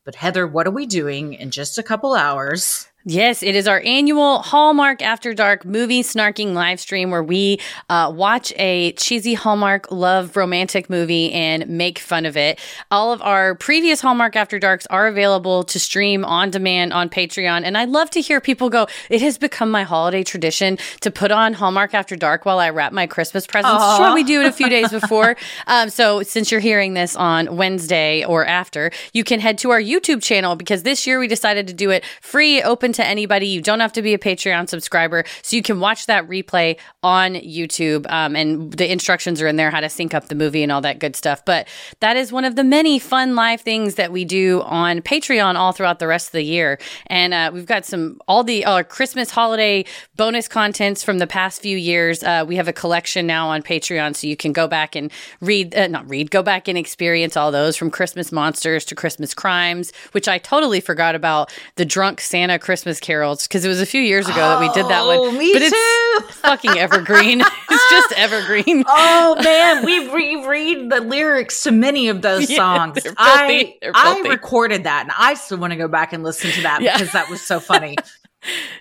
[0.06, 2.89] But Heather, what are we doing in just a couple hours?
[3.06, 8.12] Yes, it is our annual Hallmark After Dark movie snarking live stream where we uh,
[8.14, 12.60] watch a cheesy Hallmark love romantic movie and make fun of it.
[12.92, 17.64] All of our previous Hallmark After Darks are available to stream on demand on Patreon.
[17.64, 21.32] And I love to hear people go, it has become my holiday tradition to put
[21.32, 23.82] on Hallmark After Dark while I wrap my Christmas presents.
[23.82, 23.98] Aww.
[23.98, 25.38] Sure, we do it a few days before.
[25.68, 29.82] um, so since you're hearing this on Wednesday or after, you can head to our
[29.82, 33.48] YouTube channel because this year we decided to do it free, open open to anybody.
[33.48, 35.24] You don't have to be a Patreon subscriber.
[35.44, 38.10] So you can watch that replay on YouTube.
[38.10, 40.82] Um, and the instructions are in there how to sync up the movie and all
[40.82, 41.46] that good stuff.
[41.46, 41.68] But
[42.00, 45.72] that is one of the many fun live things that we do on Patreon all
[45.72, 46.80] throughout the rest of the year.
[47.08, 49.86] And uh, we've got some, all the uh, Christmas holiday
[50.16, 52.24] bonus contents from the past few years.
[52.24, 54.16] Uh, we have a collection now on Patreon.
[54.16, 55.12] So you can go back and
[55.42, 59.34] read, uh, not read, go back and experience all those from Christmas monsters to Christmas
[59.34, 63.86] crimes, which I totally forgot about the drunk Santa Christmas carols because it was a
[63.86, 65.18] few years ago that we did that one.
[65.20, 65.66] Oh, me but too.
[65.74, 67.42] it's fucking evergreen.
[67.70, 68.84] it's just evergreen.
[69.02, 73.04] Oh man, we reread the lyrics to many of those songs.
[73.04, 73.76] they're I.
[73.94, 76.98] I recorded that, and I still want to go back and listen to that Yeah.
[76.98, 77.96] because that was so funny.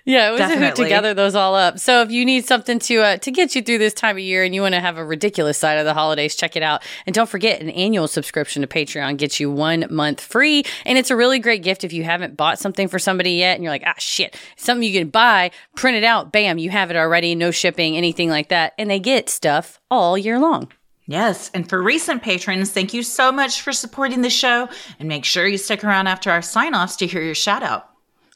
[0.05, 1.79] Yeah, it was a hoot to gather those all up.
[1.79, 4.43] So if you need something to uh, to get you through this time of year
[4.43, 6.81] and you want to have a ridiculous side of the holidays, check it out.
[7.05, 11.11] And don't forget, an annual subscription to Patreon gets you one month free, and it's
[11.11, 13.83] a really great gift if you haven't bought something for somebody yet, and you're like,
[13.85, 17.51] ah, shit, something you can buy, print it out, bam, you have it already, no
[17.51, 20.71] shipping, anything like that, and they get stuff all year long.
[21.05, 24.69] Yes, and for recent patrons, thank you so much for supporting the show,
[24.99, 27.88] and make sure you stick around after our sign-offs to hear your shout out.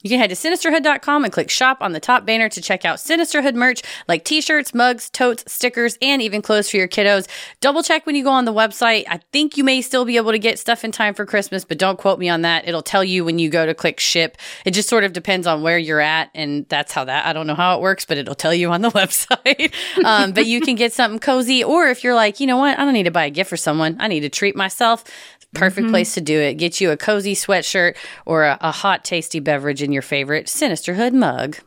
[0.03, 2.97] You can head to sinisterhood.com and click shop on the top banner to check out
[2.97, 7.27] Sinisterhood merch like t shirts, mugs, totes, stickers, and even clothes for your kiddos.
[7.61, 9.05] Double check when you go on the website.
[9.07, 11.77] I think you may still be able to get stuff in time for Christmas, but
[11.77, 12.67] don't quote me on that.
[12.67, 14.37] It'll tell you when you go to click ship.
[14.65, 17.47] It just sort of depends on where you're at, and that's how that, I don't
[17.47, 19.73] know how it works, but it'll tell you on the website.
[20.03, 22.83] um, but you can get something cozy, or if you're like, you know what, I
[22.83, 25.05] don't need to buy a gift for someone, I need to treat myself.
[25.53, 25.93] Perfect mm-hmm.
[25.93, 26.55] place to do it.
[26.55, 31.13] Get you a cozy sweatshirt or a, a hot, tasty beverage in your favorite Sinisterhood
[31.13, 31.57] mug.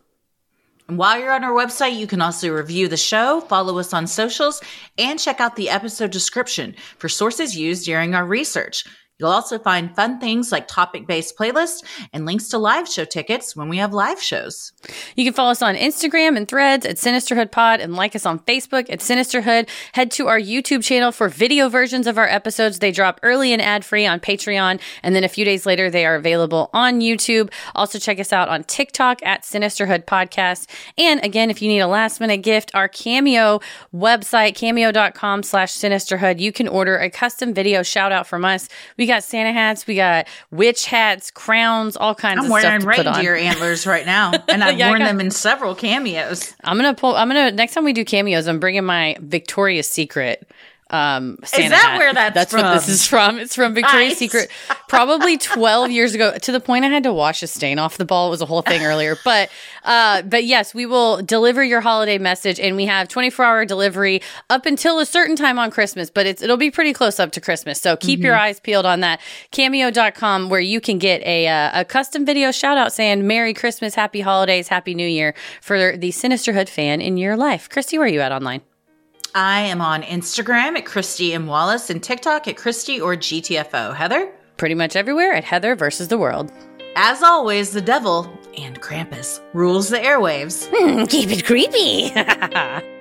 [0.88, 4.06] And while you're on our website, you can also review the show, follow us on
[4.06, 4.62] socials,
[4.98, 8.84] and check out the episode description for sources used during our research.
[9.18, 11.82] You'll also find fun things like topic based playlists
[12.12, 14.72] and links to live show tickets when we have live shows.
[15.16, 18.40] You can follow us on Instagram and threads at Sinisterhood Pod and like us on
[18.40, 19.68] Facebook at Sinisterhood.
[19.93, 22.78] Head to our YouTube channel for video versions of our episodes.
[22.78, 26.05] They drop early and ad free on Patreon, and then a few days later, they
[26.05, 27.51] are available on YouTube.
[27.74, 30.68] Also, check us out on TikTok at Sinisterhood Podcast.
[30.98, 33.60] And again, if you need a last minute gift, our Cameo
[33.94, 38.68] website, cameo.com slash Sinisterhood, you can order a custom video shout out from us.
[38.98, 42.95] We got Santa hats, we got witch hats, crowns, all kinds I'm of wearing stuff
[42.95, 43.15] to put on.
[43.15, 46.55] reindeer antlers right now, and I've Yeah, worn got- them in several cameos.
[46.65, 47.15] I'm gonna pull.
[47.16, 48.47] I'm gonna next time we do cameos.
[48.47, 50.49] I'm bringing my Victoria's Secret.
[50.88, 51.98] Um, Santa that hat.
[51.98, 52.60] where that's from?
[52.60, 53.38] That's what this is from.
[53.40, 54.18] It's from Victoria's Nice.
[54.18, 54.50] Secret,
[54.88, 56.36] probably 12 years ago.
[56.38, 58.28] To the point I had to wash a stain off the ball.
[58.28, 59.50] It was a whole thing earlier, but
[59.84, 64.22] uh, but yes, we will deliver your holiday message, and we have 24 hour delivery
[64.48, 66.08] up until a certain time on Christmas.
[66.08, 69.00] But it's it'll be pretty close up to Christmas, so keep your eyes peeled on
[69.00, 69.20] that.
[69.50, 73.96] Cameo.com, where you can get a uh, a custom video shout out saying "Merry Christmas,
[73.96, 77.68] Happy Holidays, Happy New Year" for the Sinisterhood fan in your life.
[77.68, 78.62] Christy, where are you at online?
[79.36, 81.46] I am on Instagram at Christy M.
[81.46, 83.94] Wallace and TikTok at Christy or GTFO.
[83.94, 84.32] Heather?
[84.56, 86.50] Pretty much everywhere at Heather versus the World.
[86.96, 90.70] As always, the devil and Krampus rules the airwaves.
[91.10, 92.12] Keep it creepy.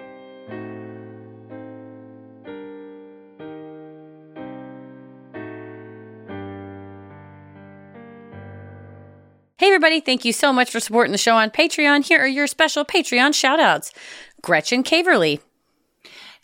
[9.57, 10.01] Hey, everybody.
[10.01, 12.05] Thank you so much for supporting the show on Patreon.
[12.05, 13.93] Here are your special Patreon shout outs
[14.41, 15.39] Gretchen Caverly,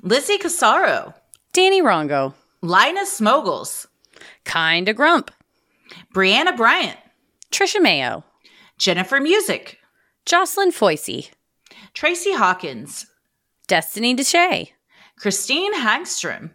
[0.03, 1.13] Lizzie Casaro,
[1.53, 3.85] Danny Rongo, Linus Smogels,
[4.45, 5.29] Kinda Grump,
[6.13, 6.97] Brianna Bryant,
[7.51, 8.23] Trisha Mayo,
[8.79, 9.77] Jennifer Music,
[10.25, 11.29] Jocelyn Foisey,
[11.93, 13.05] Tracy Hawkins,
[13.67, 14.69] Destiny Deshay,
[15.17, 16.51] Christine Hagstrom,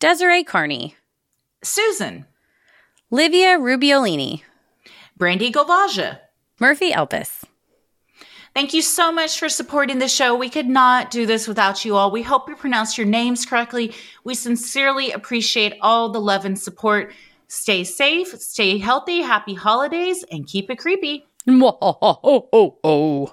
[0.00, 0.96] Desiree Carney,
[1.62, 2.26] Susan,
[3.10, 4.42] Livia Rubiolini,
[5.16, 6.18] Brandy Govaja.
[6.58, 7.41] Murphy Elpis.
[8.54, 10.34] Thank you so much for supporting the show.
[10.34, 12.10] We could not do this without you all.
[12.10, 13.94] We hope you pronounce your names correctly.
[14.24, 17.14] We sincerely appreciate all the love and support.
[17.48, 21.26] Stay safe, stay healthy, happy holidays, and keep it creepy.
[21.48, 23.32] Oh, oh, oh, oh.